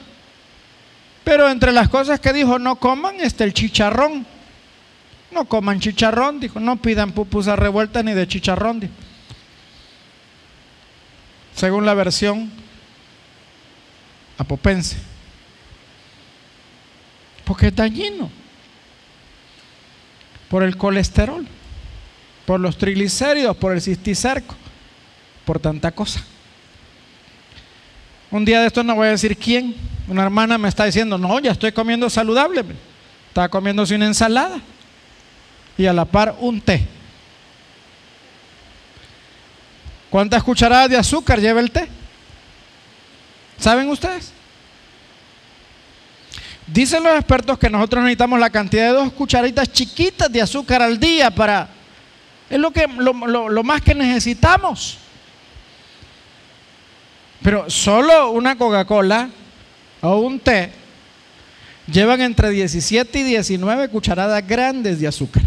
[1.23, 4.25] pero entre las cosas que dijo, no coman, está el chicharrón.
[5.31, 8.93] No coman chicharrón, dijo, no pidan pupusas revueltas ni de chicharrón, dijo.
[11.55, 12.51] Según la versión
[14.37, 14.97] apopense.
[17.45, 18.29] Porque es dañino.
[20.49, 21.47] Por el colesterol,
[22.45, 24.55] por los triglicéridos, por el cisticerco,
[25.45, 26.23] por tanta cosa.
[28.31, 29.75] Un día de esto no voy a decir quién.
[30.07, 32.63] Una hermana me está diciendo, no, ya estoy comiendo saludable.
[33.29, 34.59] Estaba comiéndose una ensalada
[35.77, 36.85] y a la par un té.
[40.09, 41.87] ¿Cuántas cucharadas de azúcar lleva el té?
[43.59, 44.31] ¿Saben ustedes?
[46.67, 50.99] Dicen los expertos que nosotros necesitamos la cantidad de dos cucharaditas chiquitas de azúcar al
[50.99, 51.69] día para...
[52.49, 54.97] Es lo, que, lo, lo más que necesitamos.
[57.41, 59.29] Pero solo una Coca-Cola
[60.01, 60.71] o un té
[61.87, 65.43] llevan entre 17 y 19 cucharadas grandes de azúcar.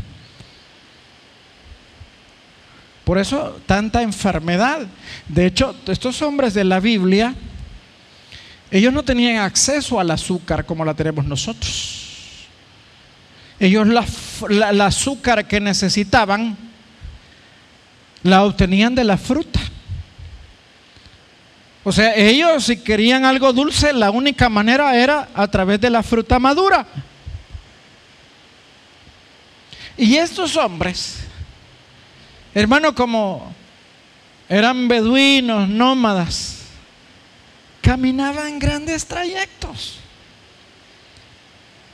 [3.04, 4.86] Por eso tanta enfermedad.
[5.28, 7.34] De hecho, estos hombres de la Biblia
[8.70, 12.46] Ellos no tenían acceso al azúcar como la tenemos nosotros.
[13.58, 16.56] Ellos la, azúcar que necesitaban
[18.22, 19.60] la obtenían de la fruta.
[21.84, 26.02] O sea, ellos si querían algo dulce, la única manera era a través de la
[26.02, 26.86] fruta madura.
[29.96, 31.20] Y estos hombres,
[32.54, 33.52] hermano, como
[34.48, 36.58] eran beduinos, nómadas,
[37.80, 39.98] caminaban grandes trayectos.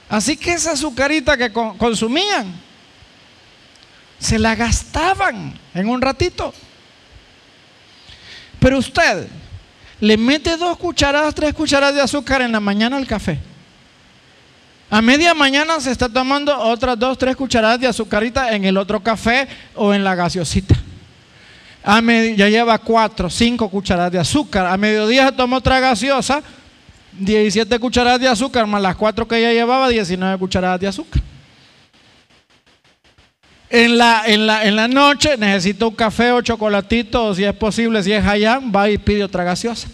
[0.08, 2.52] Así que esa azucarita que consumían,
[4.18, 6.54] se la gastaban en un ratito.
[8.58, 9.28] Pero usted
[10.00, 13.38] le mete dos cucharadas, tres cucharadas de azúcar en la mañana al café.
[14.90, 19.02] A media mañana se está tomando otras dos, tres cucharadas de azucarita en el otro
[19.02, 20.76] café o en la gaseosita.
[21.82, 24.66] A ya lleva cuatro, cinco cucharadas de azúcar.
[24.66, 26.42] A mediodía se toma otra gaseosa,
[27.18, 31.22] 17 cucharadas de azúcar, más las cuatro que ella llevaba, 19 cucharadas de azúcar.
[33.76, 37.52] En la, en, la, en la noche necesita un café o chocolatito, o si es
[37.54, 39.88] posible, si es allá, va y pide otra gaseosa.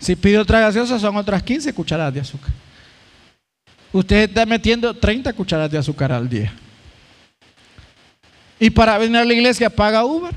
[0.00, 2.50] Si pide otra gaseosa, son otras 15 cucharadas de azúcar.
[3.92, 6.52] Usted está metiendo 30 cucharadas de azúcar al día.
[8.58, 10.34] Y para venir a la iglesia paga Uber.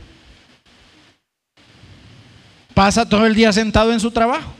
[2.76, 4.54] Pasa todo el día sentado en su trabajo.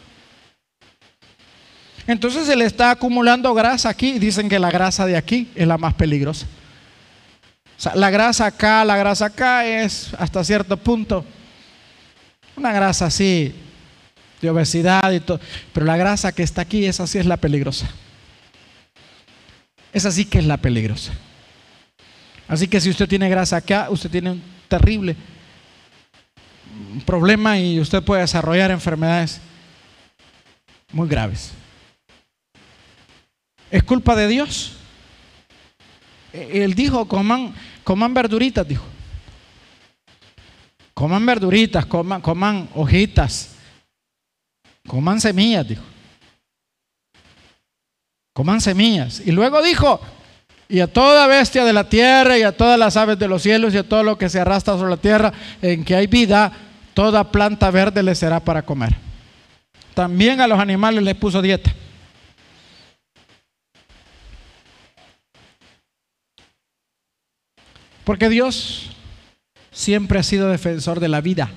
[2.08, 4.18] Entonces se le está acumulando grasa aquí.
[4.18, 6.48] Dicen que la grasa de aquí es la más peligrosa.
[7.94, 11.26] La grasa acá, la grasa acá es hasta cierto punto
[12.56, 13.54] una grasa así
[14.42, 15.40] de obesidad y todo.
[15.74, 17.88] Pero la grasa que está aquí, esa sí es la peligrosa.
[19.94, 21.14] Esa sí que es la peligrosa.
[22.48, 25.16] Así que si usted tiene grasa acá, usted tiene un terrible
[27.06, 29.40] problema y usted puede desarrollar enfermedades
[30.92, 31.52] muy graves.
[33.72, 34.78] ¿Es culpa de Dios?
[36.36, 38.84] Él dijo, coman, coman verduritas, dijo.
[40.94, 43.56] Coman verduritas, coman, coman hojitas,
[44.88, 45.84] coman semillas, dijo.
[48.34, 49.22] Coman semillas.
[49.26, 50.00] Y luego dijo,
[50.68, 53.74] y a toda bestia de la tierra y a todas las aves de los cielos
[53.74, 55.32] y a todo lo que se arrastra sobre la tierra
[55.62, 56.52] en que hay vida,
[56.94, 58.96] toda planta verde le será para comer.
[59.94, 61.74] También a los animales les puso dieta.
[68.06, 68.92] Porque Dios
[69.72, 71.52] siempre ha sido defensor de la vida.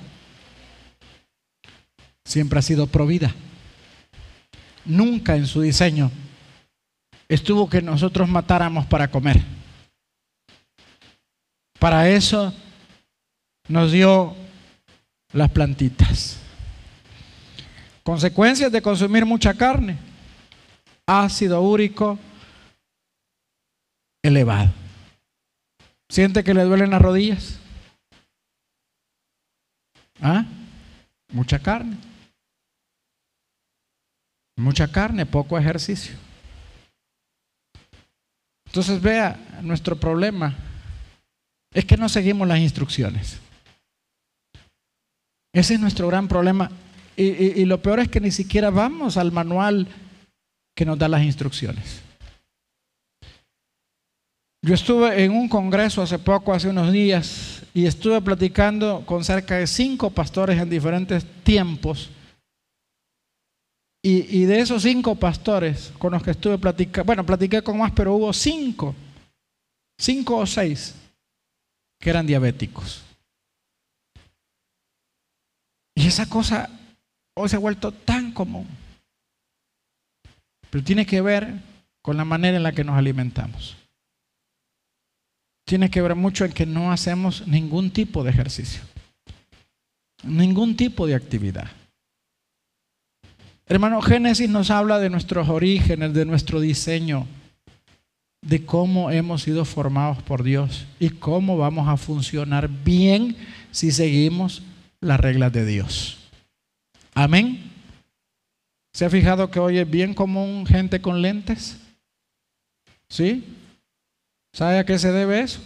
[2.25, 3.33] Siempre ha sido provida.
[4.83, 6.11] Nunca en su diseño
[7.27, 9.41] estuvo que nosotros matáramos para comer.
[11.77, 12.53] Para eso
[13.67, 14.35] nos dio
[15.31, 16.39] las plantitas.
[18.03, 19.97] Consecuencias de consumir mucha carne.
[21.05, 22.17] Ácido úrico
[24.23, 24.71] elevado.
[26.09, 27.59] ¿Siente que le duelen las rodillas?
[30.21, 30.45] ¿Ah?
[31.31, 31.97] Mucha carne.
[34.57, 36.15] Mucha carne, poco ejercicio.
[38.65, 40.55] Entonces vea, nuestro problema
[41.73, 43.39] es que no seguimos las instrucciones.
[45.53, 46.69] Ese es nuestro gran problema.
[47.15, 47.23] Y,
[47.61, 49.87] y, lo peor es que ni siquiera vamos al manual
[50.75, 52.01] que nos da las instrucciones.
[54.61, 59.55] Yo estuve en un congreso hace poco, hace unos días, y estuve platicando con cerca
[59.55, 62.09] de cinco pastores en diferentes tiempos.
[64.01, 68.15] Y, de esos cinco pastores con los que estuve platicando, bueno, platiqué con más, pero
[68.15, 68.95] hubo cinco,
[69.97, 70.95] cinco o seis
[71.99, 73.03] que eran diabéticos.
[75.95, 76.69] Y esa cosa
[77.35, 78.67] hoy se ha vuelto tan común.
[80.69, 81.55] Pero tiene que ver
[82.01, 83.75] con la manera en la que nos alimentamos
[85.69, 88.81] tiene que ver mucho en que no hacemos ningún tipo de ejercicio,
[90.23, 91.69] ningún tipo de actividad.
[93.67, 97.27] Hermano, Génesis nos habla de nuestros orígenes, de nuestro diseño,
[98.41, 103.37] de cómo hemos sido formados por Dios y cómo vamos a funcionar bien
[103.69, 104.63] si seguimos
[105.01, 106.17] las reglas de Dios.
[107.13, 107.61] Amén.
[108.91, 111.77] ¿Se ha fijado que hoy es bien común gente con lentes?
[113.07, 113.43] ¿Sí?
[114.53, 115.61] ¿Sabe a qué se debe eso?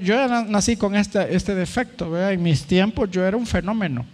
[0.00, 4.06] Yo nací con este, defecto, en mis tiempos yo era un fenómeno.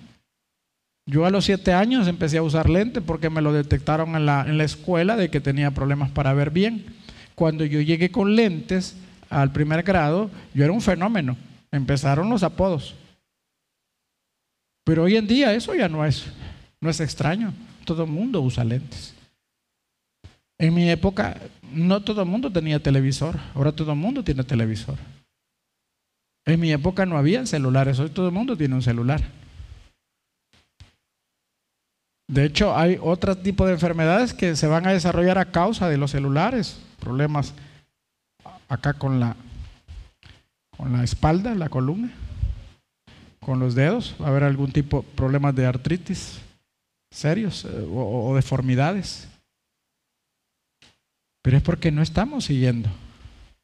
[1.07, 4.45] Yo a los siete años empecé a usar lentes porque me lo detectaron en la,
[4.47, 6.85] en la escuela de que tenía problemas para ver bien.
[7.35, 8.97] Cuando yo llegué con lentes
[9.31, 11.37] al primer grado, yo era un fenómeno.
[11.71, 12.95] Empezaron los apodos.
[14.85, 16.27] Pero hoy en día eso ya no es.
[16.81, 17.53] No es extraño.
[17.85, 19.15] Todo el mundo usa lentes.
[20.59, 21.37] En mi época,
[21.73, 23.39] no todo el mundo tenía televisor.
[23.55, 24.97] Ahora todo el mundo tiene televisor.
[26.47, 27.99] En mi época no había celulares.
[27.99, 29.21] Hoy todo el mundo tiene un celular.
[32.27, 35.97] De hecho, hay otro tipo de enfermedades que se van a desarrollar a causa de
[35.97, 36.81] los celulares.
[37.01, 37.55] Problemas
[38.69, 39.37] acá con la,
[40.77, 42.13] con la espalda, la columna,
[43.41, 44.15] con los dedos.
[44.21, 46.41] Va a haber algún tipo de problemas de artritis
[47.11, 49.29] serios eh, o, o deformidades.
[51.49, 52.91] Pero es porque no estamos siguiendo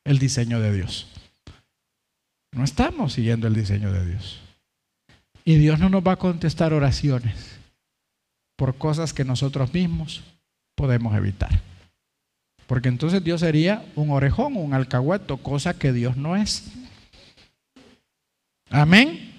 [0.05, 1.07] el diseño de Dios.
[2.53, 4.41] No estamos siguiendo el diseño de Dios.
[5.45, 7.59] Y Dios no nos va a contestar oraciones
[8.57, 10.25] por cosas que nosotros mismos
[10.75, 11.61] podemos evitar.
[12.67, 16.73] Porque entonces Dios sería un orejón, un alcahueto, cosa que Dios no es.
[18.71, 19.31] Amén.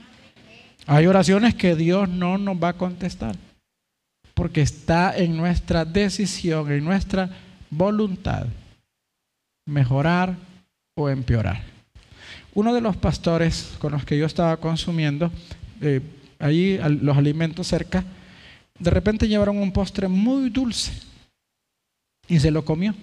[0.86, 3.36] Hay oraciones que Dios no nos va a contestar.
[4.36, 7.32] Porque está en nuestra decisión, en nuestra
[7.78, 8.48] voluntad,
[9.66, 10.36] mejorar
[10.96, 11.64] o empeorar.
[12.54, 15.32] Uno de los pastores con los que yo estaba consumiendo,
[15.82, 16.02] eh,
[16.40, 18.04] allí los alimentos cerca,
[18.80, 20.92] de repente llevaron un postre muy dulce
[22.28, 22.94] y se lo comió.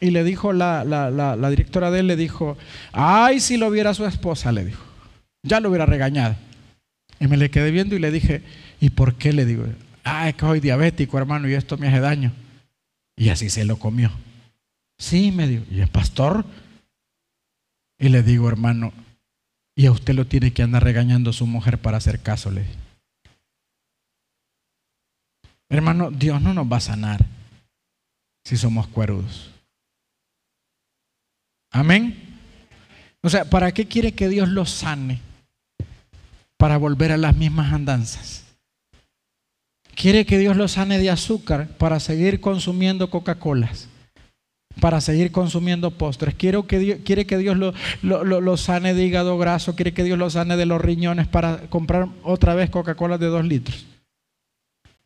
[0.00, 2.56] Y le dijo la, la, directora de él, le dijo,
[2.92, 4.82] ay, si lo viera su esposa, le dijo,
[5.42, 6.36] ya lo hubiera regañado.
[7.18, 8.42] Y me le quedé viendo y le dije,
[8.80, 9.34] ¿y por qué?
[9.34, 9.66] Le digo,
[10.02, 12.32] ay, que soy diabético, hermano, y esto me hace daño.
[13.20, 14.10] Y así se lo comió.
[14.96, 16.42] Sí, me dijo, ¿y el pastor?
[17.98, 18.94] Y le digo, hermano,
[19.76, 22.74] y a usted lo tiene que andar regañando su mujer para hacer caso, le dije.
[25.68, 27.26] Hermano, Dios no nos va a sanar
[28.42, 29.50] si somos cuerdos.
[31.72, 32.38] Amén.
[33.20, 35.20] O sea, ¿para qué quiere que Dios los sane?
[36.56, 38.39] Para volver a las mismas andanzas.
[40.00, 43.86] Quiere que Dios los sane de azúcar para seguir consumiendo Coca-Colas,
[44.80, 46.34] para seguir consumiendo postres.
[46.34, 50.18] Quiere que Dios, quiere que Dios lo, lo, sane de hígado graso, quiere que Dios
[50.18, 53.84] lo sane de los riñones para comprar otra vez Coca-Cola de dos litros.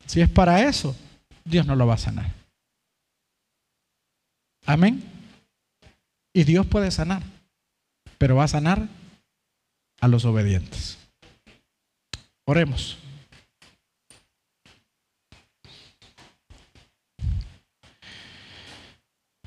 [0.07, 0.95] Si es para eso,
[1.45, 2.32] Dios no lo va a sanar.
[4.64, 5.03] Amén.
[6.32, 7.24] Y Dios puede sanar,
[8.16, 8.86] pero va a sanar
[10.01, 10.99] a los obedientes.
[12.45, 13.03] Oremos.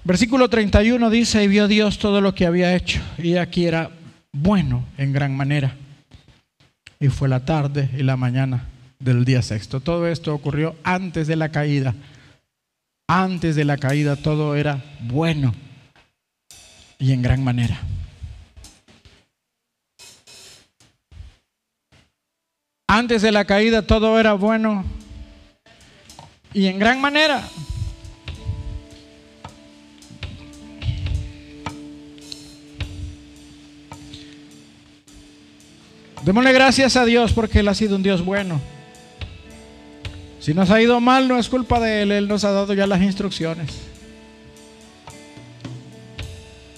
[0.08, 3.92] Versículo 31 dice, y vio Dios todo lo que había hecho, y aquí era
[4.32, 5.76] bueno en gran manera.
[6.98, 9.82] Y fue la tarde y la mañana del día sexto.
[9.82, 11.94] Todo esto ocurrió antes de la caída.
[13.06, 15.54] Antes de la caída todo era bueno
[17.00, 17.78] y en gran manera.
[22.88, 24.86] Antes de la caída todo era bueno
[26.54, 27.44] y en gran manera.
[36.28, 38.60] Démosle gracias a Dios porque Él ha sido un Dios bueno.
[40.42, 42.86] Si nos ha ido mal, no es culpa de Él, Él nos ha dado ya
[42.86, 43.70] las instrucciones.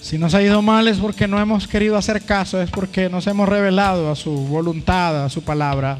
[0.00, 3.26] Si nos ha ido mal es porque no hemos querido hacer caso, es porque nos
[3.26, 5.98] hemos revelado a su voluntad, a su palabra.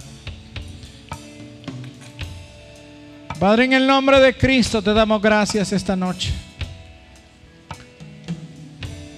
[3.40, 6.30] Padre, en el nombre de Cristo te damos gracias esta noche.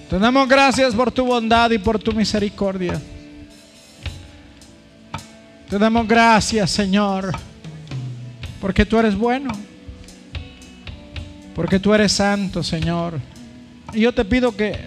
[0.09, 2.99] Te damos gracias por tu bondad y por tu misericordia.
[5.73, 7.31] Te damos gracias, Señor.
[8.61, 9.51] Porque tú eres bueno.
[11.55, 13.19] Porque tú eres santo, Señor.
[13.91, 14.77] Y yo te pido que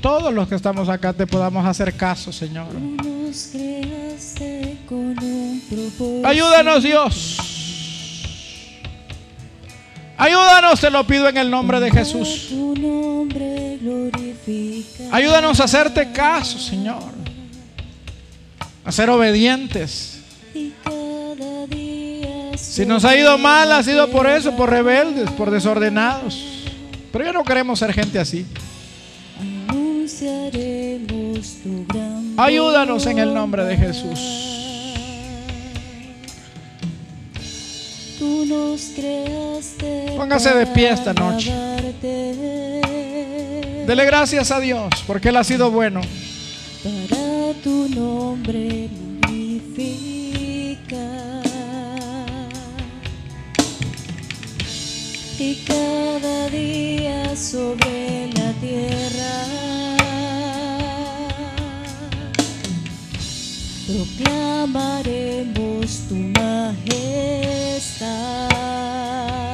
[0.00, 2.68] todos los que estamos acá te podamos hacer caso, Señor.
[6.24, 7.36] Ayúdanos, Dios.
[10.16, 12.48] Ayúdanos, te lo pido en el nombre de Jesús.
[15.12, 17.12] Ayúdanos a hacerte caso, Señor.
[18.86, 20.19] A ser obedientes.
[22.56, 26.42] Si nos ha ido mal, ha sido por eso, por rebeldes, por desordenados.
[27.12, 28.46] Pero ya no queremos ser gente así.
[32.36, 34.50] Ayúdanos en el nombre de Jesús.
[40.16, 41.52] Póngase de pie esta noche.
[43.86, 46.00] Dele gracias a Dios porque Él ha sido bueno.
[46.82, 48.88] Para tu nombre
[64.00, 66.88] proclamaremos tu majestad.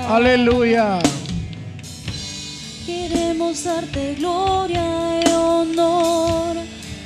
[0.09, 1.01] Aleluya.
[2.87, 6.57] Queremos darte gloria y honor,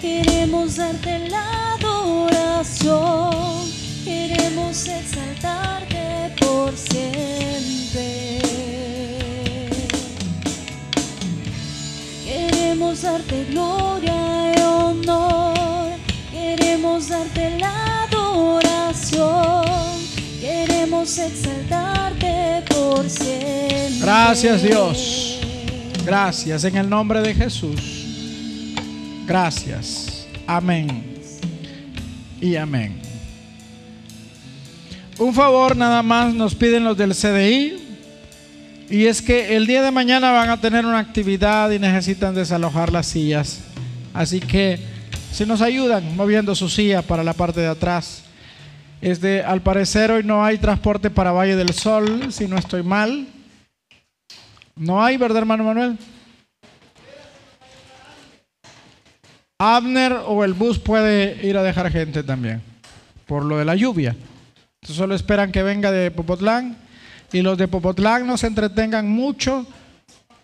[0.01, 3.50] queremos darte la adoración,
[21.19, 24.01] exaltarte por siempre.
[24.01, 25.41] Gracias Dios.
[26.05, 27.81] Gracias en el nombre de Jesús.
[29.27, 30.27] Gracias.
[30.47, 31.05] Amén.
[32.41, 33.01] Y amén.
[35.19, 37.77] Un favor nada más nos piden los del CDI.
[38.89, 42.91] Y es que el día de mañana van a tener una actividad y necesitan desalojar
[42.91, 43.61] las sillas.
[44.13, 44.81] Así que
[45.31, 48.23] si nos ayudan moviendo su silla para la parte de atrás.
[49.01, 52.83] Es de, al parecer hoy no hay transporte para Valle del Sol, si no estoy
[52.83, 53.27] mal.
[54.77, 55.99] No hay, ¿verdad, hermano Manuel?
[59.59, 62.63] Abner o el bus puede ir a dejar gente también,
[63.27, 64.11] por lo de la lluvia.
[64.11, 66.77] Entonces solo esperan que venga de Popotlán
[67.33, 69.67] y los de Popotlán no se entretengan mucho.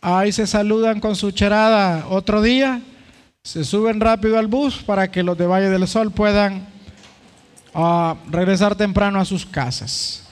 [0.00, 2.80] Ahí se saludan con su cherada otro día,
[3.42, 6.76] se suben rápido al bus para que los de Valle del Sol puedan
[7.77, 10.26] ah, regresar temprano a sus casas.